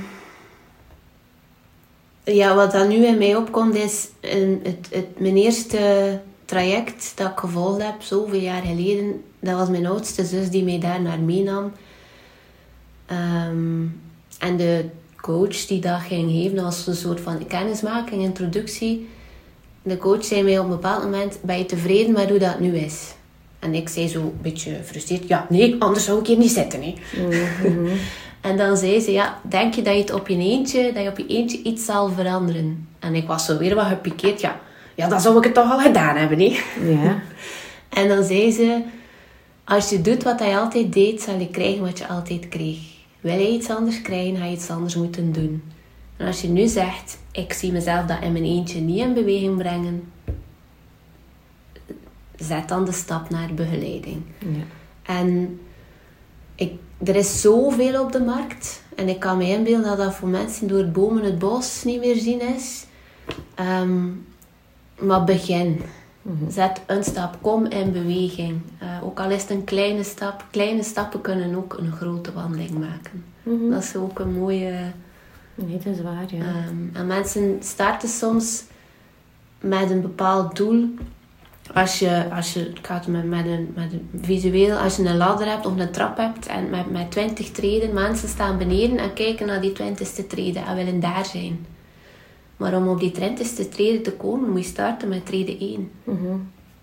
ja, 2.24 2.56
wat 2.56 2.72
dan 2.72 2.88
nu 2.88 3.06
in 3.06 3.18
mij 3.18 3.36
opkomt 3.36 3.76
is 3.76 4.08
het, 4.22 4.88
het, 4.92 5.20
mijn 5.20 5.38
eerste 5.38 6.20
traject 6.46 7.12
dat 7.16 7.32
ik 7.32 7.38
gevolgd 7.38 7.84
heb, 7.84 8.02
zoveel 8.02 8.40
jaar 8.40 8.62
geleden. 8.62 9.24
Dat 9.40 9.58
was 9.58 9.70
mijn 9.70 9.86
oudste 9.86 10.26
zus 10.26 10.50
die 10.50 10.64
mij 10.64 10.80
daar 10.80 11.02
naar 11.02 11.20
meenam. 11.20 11.72
Ehm, 13.06 13.86
en 14.40 14.58
de 14.58 14.86
coach 15.16 15.66
die 15.66 15.82
dat 15.82 16.00
ging 16.00 16.32
geven, 16.32 16.56
dat 16.56 16.66
was 16.66 16.88
een 16.88 16.96
soort 16.96 17.20
van 17.20 17.48
kennismaking, 17.48 18.22
introductie. 18.22 19.10
De 19.82 19.98
coach 19.98 20.26
zei 20.26 20.44
mij 20.44 20.60
op 20.60 20.64
een 20.64 20.72
bepaald 20.72 21.04
moment, 21.04 21.40
ben 21.42 21.58
je 21.58 21.66
tevreden 21.66 22.14
met 22.14 22.30
hoe 22.30 22.40
dat 22.40 22.60
nu 22.60 22.78
is? 22.78 23.18
En 23.60 23.74
ik 23.74 23.90
zei 23.90 24.08
zo 24.08 24.22
een 24.22 24.40
beetje 24.42 24.76
gefrustreerd, 24.76 25.28
ja, 25.28 25.46
nee, 25.50 25.76
anders 25.80 26.06
zou 26.06 26.20
ik 26.20 26.28
hier 26.28 26.38
niet 26.38 26.52
zitten. 26.52 26.84
Hè. 26.84 26.94
En 28.42 28.58
dan 28.58 28.78
zei 28.78 29.00
ze, 29.00 29.12
ja, 29.12 29.40
denk 29.50 29.74
je 29.74 29.82
dat 29.82 29.94
je 29.94 30.00
het 30.00 30.14
op 30.14 30.28
je 30.28 30.38
eentje, 30.38 30.92
dat 30.94 31.04
je 31.04 31.10
op 31.10 31.18
je 31.18 31.28
eentje 31.28 31.62
iets 31.62 31.86
zal 31.86 32.10
veranderen? 32.10 32.88
En 33.00 33.16
ik 33.16 33.28
was 33.28 33.46
zo 33.46 33.58
weer 33.58 33.76
wat 33.76 33.86
gepikeerd, 33.86 34.42
ja, 34.42 34.60
ja, 34.96 35.08
dan 35.08 35.22
zou 35.22 35.38
ik 35.38 35.44
het 35.44 35.54
toch 35.54 35.72
al 35.72 35.80
gedaan 35.80 36.16
hebben, 36.16 36.40
hè. 36.40 36.60
Ja. 36.84 37.22
En 37.90 38.08
dan 38.08 38.24
zei 38.24 38.52
ze, 38.52 38.82
als 39.64 39.90
je 39.90 40.02
doet 40.02 40.24
wat 40.24 40.40
je 40.40 40.58
altijd 40.58 40.94
deed, 40.94 41.22
zal 41.22 41.40
je 41.40 41.48
krijgen 41.48 41.82
wat 41.82 41.98
je 41.98 42.08
altijd 42.08 42.50
kreeg. 42.50 42.78
Wil 43.20 43.40
je 43.40 43.50
iets 43.50 43.70
anders 43.70 44.02
krijgen, 44.02 44.38
ga 44.38 44.46
je 44.46 44.52
iets 44.52 44.70
anders 44.70 44.96
moeten 44.96 45.32
doen. 45.32 45.64
En 46.18 46.28
als 46.28 46.42
je 46.42 46.48
nu 46.48 46.68
zegt, 46.68 47.18
ik 47.32 47.54
zie 47.54 47.72
mezelf 47.72 48.06
dat 48.06 48.22
in 48.22 48.32
mijn 48.32 48.44
eentje 48.44 48.80
niet 48.80 49.00
in 49.00 49.14
beweging 49.14 49.58
brengen, 49.58 50.12
zet 52.40 52.68
dan 52.68 52.86
de 52.86 52.92
stap 52.92 53.30
naar 53.30 53.54
begeleiding. 53.54 54.22
ja. 54.40 54.64
En 55.04 55.60
ik, 56.56 56.74
er 57.04 57.16
is 57.16 57.42
zoveel 57.42 58.04
op 58.04 58.12
de 58.12 58.20
markt. 58.20 58.82
En 58.96 59.10
ik 59.10 59.20
kan 59.20 59.38
me 59.38 59.48
inbeelden 59.48 59.88
dat 59.88 59.98
dat 59.98 60.16
voor 60.16 60.28
mensen 60.28 60.68
door 60.68 60.78
het 60.78 60.94
bomen 60.94 61.24
het 61.24 61.40
bos 61.40 61.84
niet 61.84 62.00
meer 62.00 62.16
zien 62.16 62.42
is. 62.42 62.86
Ehm, 63.56 64.08
maar 65.00 65.24
begin. 65.24 65.82
Zet 66.50 66.82
een 66.86 67.04
stap. 67.04 67.38
Kom 67.42 67.66
in 67.66 67.92
beweging. 67.92 68.62
Eh, 68.80 69.04
ook 69.04 69.20
al 69.20 69.30
is 69.30 69.42
het 69.42 69.50
een 69.50 69.64
kleine 69.64 70.04
stap. 70.04 70.46
Kleine 70.52 70.84
stappen 70.84 71.22
kunnen 71.22 71.56
ook 71.56 71.78
een 71.78 71.92
grote 71.92 72.34
wandeling 72.34 72.80
maken. 72.80 73.26
Dat 73.70 73.84
is 73.84 73.96
ook 73.96 74.20
een 74.20 74.34
mooie... 74.34 74.92
Nee, 75.56 75.78
dat 75.78 75.96
is 75.96 76.02
waar, 76.02 76.26
ja. 76.28 76.44
Ehm, 76.44 76.76
en 76.94 77.08
mensen 77.08 77.58
starten 77.62 78.10
soms 78.10 78.64
met 79.60 79.90
een 79.90 80.02
bepaald 80.02 80.56
doel. 80.56 80.94
Als 81.74 82.00
je, 82.00 82.26
als 82.32 82.54
je 82.54 82.70
ik 82.70 82.88
ga 82.88 82.94
het 82.94 83.08
met, 83.08 83.24
met, 83.24 83.46
een, 83.46 83.72
met 83.76 83.94
een 83.94 84.10
visueel, 84.22 84.78
als 84.78 84.96
je 84.96 85.04
een 85.06 85.18
ladder 85.18 85.48
hebt 85.48 85.66
of 85.66 85.78
een 85.78 85.92
trap 85.92 86.18
hebt 86.18 86.48
en 86.48 86.70
met, 86.70 86.92
met 86.92 87.12
20 87.12 87.52
treden, 87.52 87.94
mensen 87.94 88.30
staan 88.30 88.58
beneden 88.58 88.98
en 88.98 89.14
kijken 89.14 89.48
naar 89.48 89.62
die 89.62 89.74
20ste 89.74 90.28
treden 90.28 90.66
en 90.66 90.76
willen 90.76 91.00
daar 91.00 91.26
zijn. 91.26 91.66
Maar 92.58 92.76
om 92.76 92.88
op 92.88 93.00
die 93.00 93.12
20ste 93.12 93.70
treden 93.70 94.04
te 94.04 94.12
komen, 94.12 94.50
moet 94.50 94.64
je 94.64 94.70
starten 94.70 95.10
met 95.10 95.26
treden 95.26 95.60
1. 95.60 95.92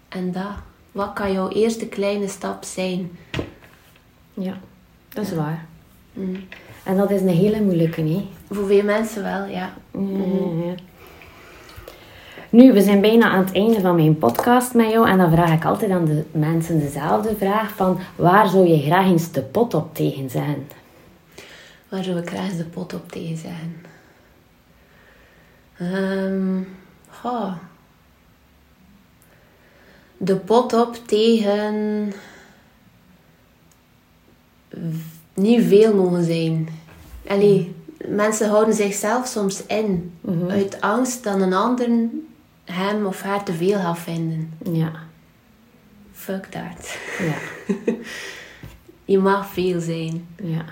En 0.08 0.32
dat, 0.32 0.52
wat 0.92 1.12
kan 1.12 1.32
jouw 1.32 1.48
eerste 1.48 1.86
kleine 1.86 2.28
stap 2.28 2.64
zijn? 2.64 3.10
Ja, 4.34 4.58
dat 5.08 5.24
is 5.24 5.34
waar. 5.34 5.66
En 6.82 6.96
dat 6.96 7.10
is 7.10 7.20
een 7.20 7.28
hele 7.28 7.60
moeilijke, 7.60 8.00
niet? 8.00 8.24
Voor 8.50 8.66
veel 8.66 8.84
mensen 8.84 9.22
wel, 9.22 9.44
ja. 9.44 9.74
Ja. 9.92 10.74
Nu, 12.50 12.72
we 12.72 12.82
zijn 12.82 13.00
bijna 13.00 13.30
aan 13.30 13.44
het 13.44 13.54
einde 13.54 13.80
van 13.80 13.94
mijn 13.94 14.18
podcast 14.18 14.74
met 14.74 14.90
jou. 14.90 15.08
En 15.08 15.18
dan 15.18 15.30
vraag 15.30 15.52
ik 15.52 15.64
altijd 15.64 15.90
aan 15.90 16.04
de 16.04 16.24
mensen 16.30 16.78
dezelfde 16.78 17.36
vraag. 17.36 17.70
Van, 17.74 17.98
waar 18.16 18.48
zou 18.48 18.66
je 18.66 18.82
graag 18.82 19.06
eens 19.06 19.32
de 19.32 19.42
pot 19.42 19.74
op 19.74 19.94
tegen 19.94 20.30
zijn? 20.30 20.68
Waar 21.88 22.04
zou 22.04 22.18
ik 22.18 22.28
graag 22.28 22.56
de 22.56 22.64
pot 22.64 22.94
op 22.94 23.12
tegen 23.12 23.36
zeggen? 23.36 23.76
Ehm, 25.78 26.62
goh. 27.08 27.52
De 30.16 30.36
pot 30.36 30.72
op 30.72 30.94
tegen 31.06 32.12
niet 35.34 35.64
veel 35.64 35.94
mogen 35.94 36.24
zijn. 36.24 36.68
Allee, 37.26 37.74
mensen 38.06 38.48
houden 38.48 38.74
zichzelf 38.74 39.26
soms 39.26 39.66
in 39.66 40.14
uit 40.48 40.80
angst 40.80 41.24
dat 41.24 41.40
een 41.40 41.52
ander 41.52 41.88
hem 42.72 43.06
of 43.06 43.22
haar 43.22 43.44
te 43.44 43.52
veel 43.52 43.78
gaat 43.78 43.98
vinden. 43.98 44.52
Ja, 44.72 44.92
Fuck 46.12 46.44
that. 46.44 46.98
ja, 47.18 47.34
Je 49.04 49.18
mag 49.18 49.46
veel 49.52 49.80
zijn. 49.80 50.26
ja. 50.42 50.64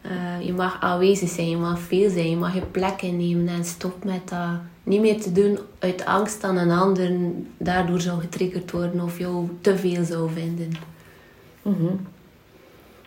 Eh, 0.00 0.46
je 0.46 0.52
mag 0.52 0.80
aanwezig 0.80 1.28
zijn, 1.28 1.48
je 1.50 1.56
mag 1.56 1.78
veel 1.80 2.10
zijn, 2.10 2.30
je 2.30 2.36
mag 2.36 2.54
je 2.54 2.60
plek 2.60 3.02
innemen 3.02 3.48
en 3.48 3.64
stop 3.64 4.04
met 4.04 4.28
dat 4.28 4.48
niet 4.82 5.00
meer 5.00 5.20
te 5.20 5.32
doen 5.32 5.58
uit 5.78 6.04
angst 6.04 6.40
dat 6.40 6.56
een 6.56 6.70
ander 6.70 7.12
daardoor 7.58 8.00
zou 8.00 8.20
getriggerd 8.20 8.70
worden 8.70 9.00
of 9.00 9.18
jou 9.18 9.48
te 9.60 9.76
veel 9.76 10.04
zou 10.04 10.30
vinden. 10.32 10.70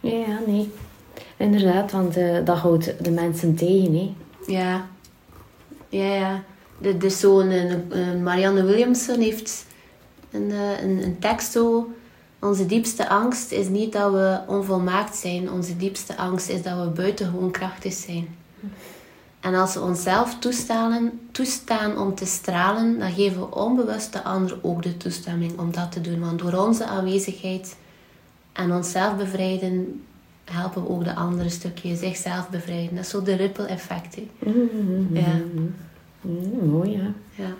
Ja, 0.01 0.11
ja, 0.27 0.39
nee. 0.47 0.71
Inderdaad, 1.37 1.91
want 1.91 2.17
eh, 2.17 2.45
dat 2.45 2.57
houdt 2.57 3.03
de 3.03 3.11
mensen 3.11 3.55
tegen, 3.55 3.93
hè. 3.95 4.13
Ja, 4.47 4.87
ja, 5.89 6.13
ja. 6.15 6.43
De, 6.81 6.97
de 6.97 7.09
zo'n 7.09 7.49
een 7.89 8.23
Marianne 8.23 8.63
Williamson 8.63 9.19
heeft 9.19 9.65
een, 10.31 10.51
eh, 10.51 10.81
een, 10.81 11.03
een 11.03 11.19
tekst 11.19 11.51
zo. 11.51 11.91
Onze 12.39 12.65
diepste 12.65 13.09
angst 13.09 13.51
is 13.51 13.67
niet 13.67 13.93
dat 13.93 14.11
we 14.11 14.39
onvolmaakt 14.47 15.15
zijn. 15.15 15.51
Onze 15.51 15.77
diepste 15.77 16.17
angst 16.17 16.49
is 16.49 16.61
dat 16.61 16.83
we 16.83 16.89
buitengewoon 16.89 17.51
krachtig 17.51 17.93
zijn. 17.93 18.35
En 19.39 19.55
als 19.55 19.73
we 19.73 19.81
onszelf 19.81 20.39
toestaan, 20.39 21.11
toestaan 21.31 21.97
om 21.97 22.15
te 22.15 22.25
stralen, 22.25 22.99
dan 22.99 23.11
geven 23.11 23.39
we 23.39 23.55
onbewust 23.55 24.13
de 24.13 24.23
ander 24.23 24.59
ook 24.61 24.83
de 24.83 24.97
toestemming 24.97 25.59
om 25.59 25.71
dat 25.71 25.91
te 25.91 26.01
doen. 26.01 26.19
Want 26.19 26.39
door 26.39 26.53
onze 26.53 26.85
aanwezigheid 26.85 27.75
en 28.53 28.71
onszelf 28.71 29.17
bevrijden, 29.17 30.03
helpen 30.45 30.83
we 30.83 30.89
ook 30.89 31.03
de 31.03 31.15
andere 31.15 31.49
stukje 31.49 31.95
zichzelf 31.95 32.49
bevrijden. 32.49 32.95
Dat 32.95 33.03
is 33.03 33.09
zo 33.09 33.21
de 33.21 33.35
ripple 33.35 33.65
effect. 33.65 34.15
hè. 34.15 34.27
Ja, 35.11 35.41
Mm, 36.21 36.69
mooi, 36.69 36.91
ja. 36.91 37.13
ja. 37.36 37.53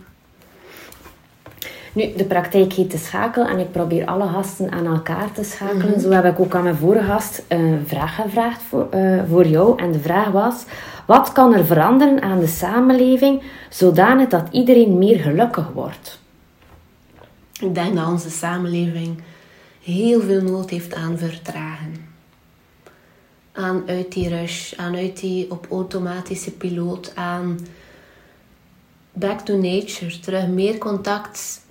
Nu, 1.93 2.13
de 2.15 2.26
praktijk 2.26 2.74
heet 2.74 2.91
de 2.91 2.97
schakel 2.97 3.45
en 3.45 3.60
ik 3.60 3.71
probeer 3.71 4.06
alle 4.06 4.28
gasten 4.28 4.71
aan 4.71 4.86
elkaar 4.86 5.32
te 5.32 5.43
schakelen. 5.43 6.00
Zo 6.00 6.10
heb 6.10 6.26
ik 6.26 6.39
ook 6.39 6.56
aan 6.56 6.63
mijn 6.63 6.76
vorige 6.76 7.06
gast 7.06 7.43
een 7.47 7.84
vraag 7.88 8.15
gevraagd 8.15 8.62
voor, 8.62 8.89
eh, 8.89 9.21
voor 9.30 9.47
jou. 9.47 9.82
En 9.82 9.91
de 9.91 10.00
vraag 10.00 10.28
was, 10.28 10.63
wat 11.06 11.32
kan 11.32 11.54
er 11.54 11.65
veranderen 11.65 12.21
aan 12.21 12.39
de 12.39 12.47
samenleving 12.47 13.41
zodanig 13.69 14.28
dat 14.28 14.47
iedereen 14.52 14.97
meer 14.97 15.19
gelukkig 15.19 15.71
wordt? 15.74 16.19
Ik 17.62 17.76
denk 17.76 17.95
dat 17.95 18.08
onze 18.08 18.30
samenleving 18.30 19.21
heel 19.84 20.21
veel 20.21 20.41
nood 20.41 20.69
heeft 20.69 20.93
aan 20.93 21.17
vertragen. 21.17 22.10
Aan 23.52 23.84
uit 23.88 24.12
die 24.12 24.30
rush, 24.30 24.74
aan 24.74 24.95
uit 24.95 25.19
die 25.19 25.52
op 25.52 25.67
automatische 25.69 26.52
piloot, 26.52 27.12
aan 27.15 27.60
back 29.13 29.39
to 29.39 29.58
nature, 29.58 30.19
terug 30.19 30.47
meer 30.47 30.78
contact, 30.78 31.62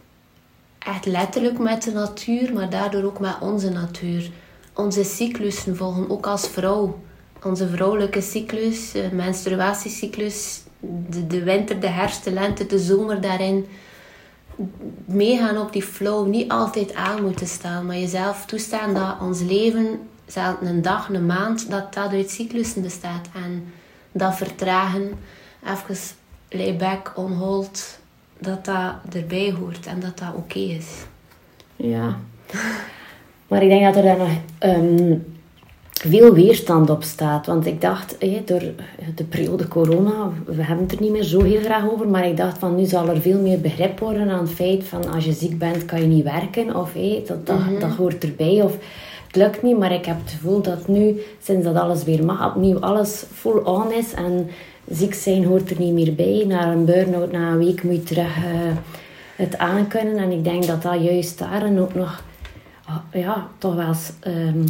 echt 0.78 1.06
letterlijk 1.06 1.58
met 1.58 1.82
de 1.82 1.92
natuur, 1.92 2.52
maar 2.52 2.70
daardoor 2.70 3.02
ook 3.02 3.20
met 3.20 3.36
onze 3.40 3.70
natuur. 3.70 4.30
Onze 4.74 5.04
cyclussen 5.04 5.76
volgen, 5.76 6.10
ook 6.10 6.26
als 6.26 6.48
vrouw. 6.48 6.98
Onze 7.44 7.68
vrouwelijke 7.68 8.20
cyclus, 8.20 8.94
eh, 8.94 9.10
menstruatiecyclus, 9.10 10.62
de, 11.08 11.26
de 11.26 11.42
winter, 11.42 11.80
de 11.80 11.88
herfst, 11.88 12.24
de 12.24 12.32
lente, 12.32 12.66
de 12.66 12.78
zomer 12.78 13.20
daarin 13.20 13.66
meegaan 15.04 15.58
op 15.58 15.72
die 15.72 15.82
flow, 15.82 16.26
niet 16.26 16.50
altijd 16.50 16.94
aan 16.94 17.24
moeten 17.24 17.46
staan, 17.46 17.86
maar 17.86 17.96
jezelf 17.96 18.46
toestaan 18.46 18.94
dat 18.94 19.20
ons 19.20 19.40
leven, 19.40 20.00
zelfs 20.26 20.58
een 20.62 20.82
dag, 20.82 21.08
een 21.08 21.26
maand, 21.26 21.70
dat 21.70 21.94
dat 21.94 22.12
uit 22.12 22.30
cyclussen 22.30 22.82
bestaat. 22.82 23.28
En 23.34 23.72
dat 24.12 24.36
vertragen, 24.36 25.18
even 25.66 25.96
lay 26.50 26.76
back, 26.76 27.12
on 27.16 27.32
hold, 27.32 27.98
dat 28.38 28.64
dat 28.64 29.14
erbij 29.14 29.54
hoort 29.58 29.86
en 29.86 30.00
dat 30.00 30.18
dat 30.18 30.34
oké 30.36 30.58
is. 30.58 31.04
Ja. 31.76 32.18
Maar 33.48 33.62
ik 33.62 33.68
denk 33.68 33.84
dat 33.84 33.96
er 33.96 34.02
daar 34.02 34.18
nog 34.18 34.30
ehm, 34.58 35.14
veel 35.90 36.34
weerstand 36.34 36.90
op 36.90 37.02
staat. 37.02 37.46
Want 37.46 37.66
ik 37.66 37.80
dacht, 37.80 38.16
door 38.44 38.62
de 39.14 39.24
periode 39.24 39.68
corona, 39.68 40.30
we 40.44 40.62
hebben 40.62 40.84
het 40.84 40.94
er 40.94 41.00
niet 41.00 41.12
meer 41.12 41.22
zo 41.22 41.42
heel 41.42 41.60
graag 41.60 41.90
over, 41.90 42.08
maar 42.08 42.26
ik 42.26 42.36
dacht 42.36 42.58
van 42.58 42.76
nu 42.76 42.84
zal 42.84 43.08
er 43.08 43.20
veel 43.20 43.40
meer 43.40 43.60
begrip 43.60 43.98
worden 43.98 44.30
aan 44.30 44.44
het 44.44 44.50
feit 44.50 44.84
van 44.84 45.12
als 45.12 45.24
je 45.24 45.32
ziek 45.32 45.58
bent 45.58 45.84
kan 45.84 46.00
je 46.00 46.06
niet 46.06 46.24
werken 46.24 46.76
of 46.76 46.92
dat, 47.26 47.46
dat, 47.46 47.80
dat 47.80 47.90
hoort 47.90 48.24
erbij 48.24 48.62
of 48.62 48.76
het 49.26 49.36
lukt 49.36 49.62
niet. 49.62 49.78
Maar 49.78 49.92
ik 49.92 50.04
heb 50.04 50.16
het 50.22 50.30
gevoel 50.30 50.62
dat 50.62 50.88
nu, 50.88 51.20
sinds 51.42 51.64
dat 51.64 51.76
alles 51.76 52.04
weer 52.04 52.24
mag, 52.24 52.46
opnieuw 52.46 52.78
alles 52.78 53.24
full 53.32 53.58
on 53.58 53.92
is 53.92 54.14
en 54.14 54.48
ziek 54.90 55.14
zijn 55.14 55.44
hoort 55.44 55.70
er 55.70 55.78
niet 55.78 55.92
meer 55.92 56.14
bij. 56.14 56.44
Na 56.46 56.72
een 56.72 56.84
burn-out, 56.84 57.32
na 57.32 57.50
een 57.50 57.58
week 57.58 57.82
moet 57.82 57.94
je 57.94 58.02
terug 58.02 58.36
eh, 58.36 58.76
het 59.36 59.58
aankunnen. 59.58 60.16
En 60.16 60.30
ik 60.30 60.44
denk 60.44 60.66
dat 60.66 60.82
dat 60.82 61.02
juist 61.02 61.38
daar 61.38 61.62
en 61.62 61.78
ook 61.78 61.94
nog 61.94 62.22
ah, 62.84 62.96
ja, 63.12 63.48
toch 63.58 63.74
wel 63.74 63.86
eens 63.86 64.12
ehm, 64.20 64.66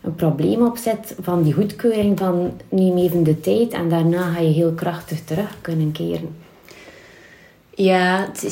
een 0.00 0.14
probleem 0.14 0.66
op 0.66 0.76
zit 0.76 1.14
van 1.20 1.42
die 1.42 1.52
goedkeuring 1.52 2.18
van 2.18 2.52
neem 2.68 2.96
even 2.96 3.22
de 3.22 3.40
tijd 3.40 3.72
en 3.72 3.88
daarna 3.88 4.32
ga 4.32 4.40
je 4.40 4.52
heel 4.52 4.72
krachtig 4.72 5.24
terug 5.24 5.56
kunnen 5.60 5.92
keren. 5.92 6.36
Ja, 7.74 8.28
de 8.40 8.50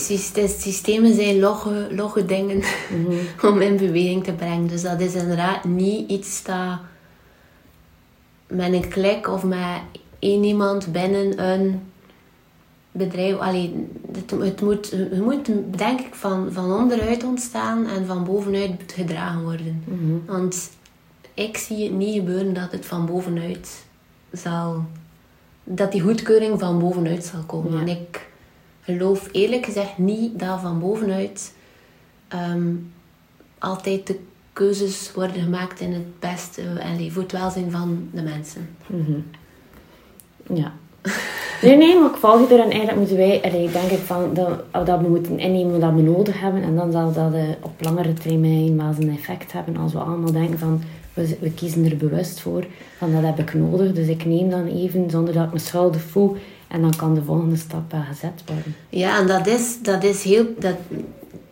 systemen 0.59 1.15
zijn 1.15 1.39
logge, 1.39 1.89
logge 1.91 2.25
dingen 2.25 2.63
om 3.51 3.61
in 3.61 3.77
beweging 3.77 4.25
te 4.25 4.33
brengen. 4.33 4.67
Dus 4.67 4.83
dat 4.83 5.01
is 5.01 5.15
inderdaad 5.15 5.65
niet 5.65 6.11
iets 6.11 6.43
dat 6.43 6.79
met 8.47 8.73
een 8.73 8.89
klik 8.89 9.29
of 9.29 9.45
met 9.45 9.81
één 10.27 10.45
iemand 10.45 10.93
binnen 10.93 11.45
een 11.51 11.81
bedrijf... 12.93 13.39
Allee, 13.39 13.89
het, 14.13 14.31
het 14.31 14.61
moet, 14.61 14.91
het 14.91 15.21
moet, 15.21 15.51
denk 15.79 16.01
ik, 16.01 16.15
van, 16.15 16.53
van 16.53 16.73
onderuit 16.73 17.25
ontstaan 17.25 17.87
en 17.87 18.07
van 18.07 18.25
bovenuit 18.25 18.93
gedragen 18.95 19.43
worden. 19.43 19.83
Want 20.27 20.71
ik 21.35 21.57
zie 21.57 21.85
het 21.85 21.93
niet 21.93 22.15
gebeuren 22.15 22.55
dat 22.55 22.73
het 22.73 22.87
van 22.87 23.07
bovenuit 23.07 23.85
zal... 24.33 24.85
Dat 25.65 25.93
die 25.93 26.01
goedkeuring 26.01 26.61
van 26.61 26.79
bovenuit 26.79 27.25
zal 27.25 27.43
komen. 27.43 27.73
Ja. 27.73 27.81
En 27.81 27.89
ik 27.89 28.29
geloof 28.81 29.29
eerlijk 29.33 29.65
gezegd 29.65 29.99
niet 29.99 30.39
dat 30.39 30.61
van 30.61 30.79
bovenuit 30.79 31.55
ehm, 32.29 32.75
altijd 33.59 34.07
de 34.07 34.19
keuzes 34.53 35.13
worden 35.15 35.43
gemaakt 35.43 35.81
in 35.81 35.93
het 35.93 36.21
beste 36.21 36.63
en 36.63 37.13
voor 37.13 37.23
het 37.23 37.33
welzijn 37.33 37.71
van 37.71 38.09
de 38.13 38.23
mensen. 38.23 38.69
Ja. 40.55 40.73
Nee, 41.63 41.77
nee, 41.77 41.99
maar 41.99 42.11
ik 42.11 42.17
volg 42.17 42.51
er 42.51 42.59
en 42.59 42.71
eigenlijk 42.71 42.97
moeten 42.97 43.17
wij, 43.17 43.41
allee, 43.45 43.71
denk 43.71 43.91
ik 43.91 43.99
van, 43.99 44.35
dat, 44.35 44.87
dat 44.87 45.01
we 45.01 45.09
moeten 45.09 45.39
innemen 45.39 45.81
wat 45.81 45.93
we 45.95 46.03
nodig 46.03 46.41
hebben 46.41 46.63
en 46.63 46.77
dan 46.77 46.93
zal 46.93 47.13
dat 47.13 47.35
eh, 47.35 47.43
op 47.61 47.73
langere 47.79 48.13
termijn 48.13 48.77
wel 48.77 48.93
zijn 48.93 49.11
effect 49.11 49.53
hebben 49.53 49.77
als 49.77 49.93
we 49.93 49.99
allemaal 49.99 50.33
denken 50.33 50.59
van, 50.59 50.83
we, 51.15 51.37
we 51.41 51.51
kiezen 51.51 51.85
er 51.85 51.97
bewust 51.97 52.41
voor, 52.41 52.65
van 52.99 53.13
dat 53.13 53.23
heb 53.23 53.39
ik 53.39 53.55
nodig, 53.55 53.93
dus 53.93 54.07
ik 54.07 54.25
neem 54.25 54.51
dan 54.51 54.67
even 54.67 55.11
zonder 55.11 55.35
dat 55.35 55.47
ik 55.47 55.53
me 55.53 55.59
schuldig 55.59 56.03
voel 56.03 56.37
en 56.69 56.81
dan 56.81 56.97
kan 56.97 57.15
de 57.15 57.23
volgende 57.23 57.57
stap 57.57 57.93
wel 57.93 58.03
gezet 58.09 58.43
worden. 58.47 58.75
Ja, 58.89 59.19
en 59.19 59.27
dat 59.27 59.47
is, 59.47 59.79
dat 59.83 60.05
is 60.05 60.23
heel... 60.23 60.45
Dat, 60.59 60.77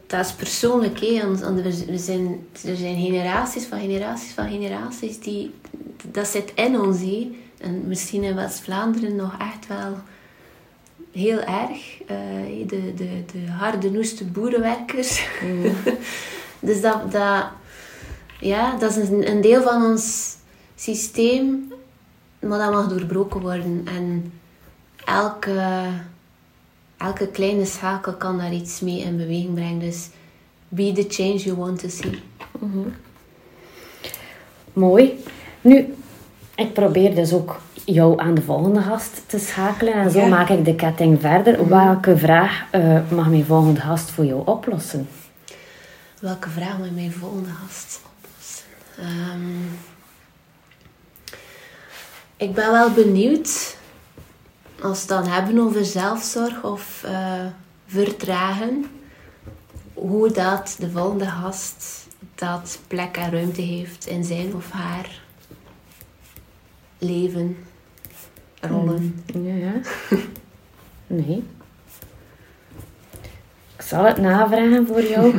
dat 0.07 0.25
is 0.25 0.33
persoonlijk, 0.33 1.01
hè. 1.01 1.21
We 1.87 1.99
zijn, 1.99 2.47
er 2.65 2.77
zijn 2.77 3.01
generaties 3.01 3.65
van 3.65 3.81
generaties 3.81 4.33
van 4.33 4.49
generaties 4.49 5.21
die... 5.21 5.51
Dat 6.11 6.27
zit 6.27 6.53
in 6.55 6.81
ons, 6.81 7.01
hè. 7.01 7.31
En 7.65 7.89
misschien 7.89 8.23
in 8.23 8.35
West-Vlaanderen 8.35 9.17
nog 9.17 9.35
echt 9.39 9.67
wel 9.67 9.97
heel 11.13 11.41
erg. 11.41 12.03
Eh, 12.07 12.67
de, 12.67 12.95
de, 12.95 13.25
de 13.33 13.51
harde, 13.51 13.91
noeste 13.91 14.25
boerenwerkers. 14.25 15.27
dus 16.61 16.81
dat, 16.81 17.13
dat, 17.13 17.47
ja, 18.41 18.77
dat 18.77 18.97
is 18.97 19.09
een, 19.09 19.31
een 19.31 19.41
deel 19.41 19.63
van 19.63 19.85
ons 19.85 20.37
systeem, 20.75 21.73
maar 22.39 22.59
dat 22.59 22.73
mag 22.73 22.89
doorbroken 22.89 23.41
worden. 23.41 23.83
En 23.85 24.33
elke, 25.05 25.87
elke 26.97 27.29
kleine 27.29 27.65
schakel 27.65 28.15
kan 28.15 28.39
daar 28.39 28.53
iets 28.53 28.81
mee 28.81 29.01
in 29.01 29.17
beweging 29.17 29.55
brengen. 29.55 29.79
Dus 29.79 30.09
be 30.69 30.93
the 30.93 31.05
change 31.09 31.37
you 31.37 31.57
want 31.57 31.79
to 31.79 31.89
see. 31.89 32.23
Mhm. 32.59 32.89
Mooi. 34.73 35.25
Nu, 35.61 35.95
ik 36.57 36.73
probeer 36.73 37.15
dus 37.15 37.33
ook 37.33 37.61
jou 37.85 38.21
aan 38.21 38.35
de 38.35 38.43
volgende 38.43 38.81
gast 38.81 39.23
te 39.27 39.39
schakelen. 39.39 39.95
En 39.95 40.11
zo 40.11 40.27
maak 40.27 40.49
ik 40.49 40.65
de 40.65 40.75
ketting 40.75 41.21
verder. 41.21 41.61
Mhm. 41.61 41.69
Welke 41.69 42.17
vraag 42.17 42.65
uh, 42.73 43.11
mag 43.11 43.29
mijn 43.29 43.45
volgende 43.45 43.81
gast 43.81 44.11
voor 44.11 44.25
jou 44.25 44.47
oplossen? 44.47 45.09
Welke 46.21 46.49
vraag 46.49 46.79
mag 46.79 46.91
mijn 46.91 47.13
volgende 47.13 47.51
gast 47.51 48.01
oplossen? 48.17 48.65
Um, 49.35 49.79
ik 52.37 52.55
ben 52.55 52.73
wel 52.73 52.91
benieuwd, 52.91 53.77
als 54.83 55.07
we 55.07 55.15
het 55.15 55.25
dan 55.25 55.33
hebben 55.33 55.59
over 55.59 55.85
zelfzorg 55.85 56.63
of 56.63 57.03
uh, 57.07 57.47
vertragen, 57.87 58.87
hoe 59.95 60.31
dat 60.31 60.77
de 60.79 60.91
volgende 60.91 61.27
gast 61.27 62.07
dat 62.35 62.79
plek 62.87 63.17
en 63.17 63.31
ruimte 63.31 63.61
heeft 63.63 64.07
in 64.07 64.25
zijn 64.25 64.55
of 64.55 64.71
haar 64.71 65.23
leven, 67.05 67.57
rollen. 68.61 69.23
Mm, 69.35 69.47
ja, 69.47 69.55
ja. 69.55 69.73
Nee. 71.07 71.43
Ik 73.77 73.83
zal 73.83 74.05
het 74.05 74.19
navragen 74.19 74.87
voor 74.87 75.03
jou. 75.03 75.35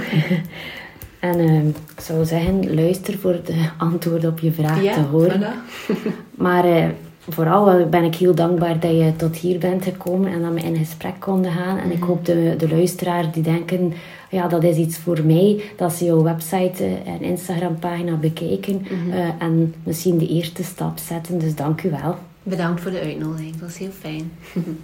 en 1.20 1.39
uh, 1.39 1.68
ik 1.68 2.01
zou 2.01 2.26
zeggen, 2.26 2.76
luister 2.76 3.18
voor 3.18 3.39
de 3.45 3.70
antwoord 3.78 4.26
op 4.26 4.39
je 4.39 4.51
vraag 4.51 4.93
te 4.93 5.01
horen. 5.11 5.53
maar 6.45 6.68
uh, 6.68 6.86
vooral 7.30 7.89
ben 7.89 8.03
ik 8.03 8.16
heel 8.16 8.36
dankbaar 8.36 8.80
dat 8.80 8.91
je 8.91 9.13
tot 9.16 9.36
hier 9.36 9.59
bent 9.59 9.84
gekomen 9.84 10.32
en 10.32 10.41
dat 10.41 10.53
we 10.53 10.59
in 10.59 10.78
gesprek 10.78 11.20
konden 11.20 11.51
gaan. 11.51 11.78
En 11.78 11.91
ik 11.91 11.99
mhm. 11.99 12.07
hoop 12.07 12.26
de, 12.26 12.55
de 12.57 12.70
luisteraars 12.70 13.28
die 13.32 13.43
denken, 13.43 13.93
ja, 14.36 14.47
dat 14.47 14.63
is 14.63 14.77
iets 14.77 14.97
voor 14.97 15.25
mij, 15.25 15.63
dat 15.77 15.93
ze 15.93 16.05
jouw 16.05 16.23
website 16.23 16.86
en 17.05 17.21
Instagram 17.21 17.79
pagina 17.79 18.15
bekijken 18.15 18.86
mhm. 18.89 19.11
eh, 19.11 19.29
en 19.39 19.75
misschien 19.83 20.17
de 20.17 20.27
eerste 20.27 20.63
stap 20.63 20.97
zetten. 20.97 21.38
Dus 21.38 21.55
dank 21.55 21.83
u 21.83 21.89
wel. 21.89 22.15
Bedankt 22.43 22.81
voor 22.81 22.91
de 22.91 22.99
uitnodiging, 22.99 23.51
dat 23.51 23.61
was 23.61 23.77
heel 23.77 23.91
fijn. 23.99 24.31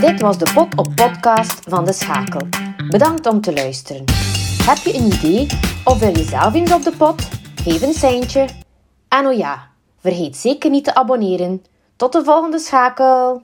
Dit 0.00 0.20
was 0.20 0.38
de 0.38 0.50
Pot 0.54 0.76
op 0.76 0.94
podcast 0.94 1.60
van 1.68 1.84
De 1.84 1.92
Schakel. 1.92 2.48
Bedankt 2.88 3.26
om 3.26 3.40
te 3.40 3.52
luisteren. 3.52 4.04
Heb 4.62 4.76
je 4.76 4.94
een 4.94 5.06
idee 5.06 5.46
of 5.84 5.98
wil 5.98 6.16
je 6.16 6.24
zelf 6.24 6.54
eens 6.54 6.72
op 6.72 6.82
de 6.82 6.92
pot? 6.96 7.28
Geef 7.64 7.82
een 7.82 7.92
seintje. 7.92 8.48
En 9.08 9.26
oh 9.26 9.36
ja, 9.36 9.68
vergeet 10.00 10.36
zeker 10.36 10.70
niet 10.70 10.84
te 10.84 10.94
abonneren. 10.94 11.62
Tot 11.96 12.12
de 12.12 12.24
volgende 12.24 12.58
schakel! 12.58 13.42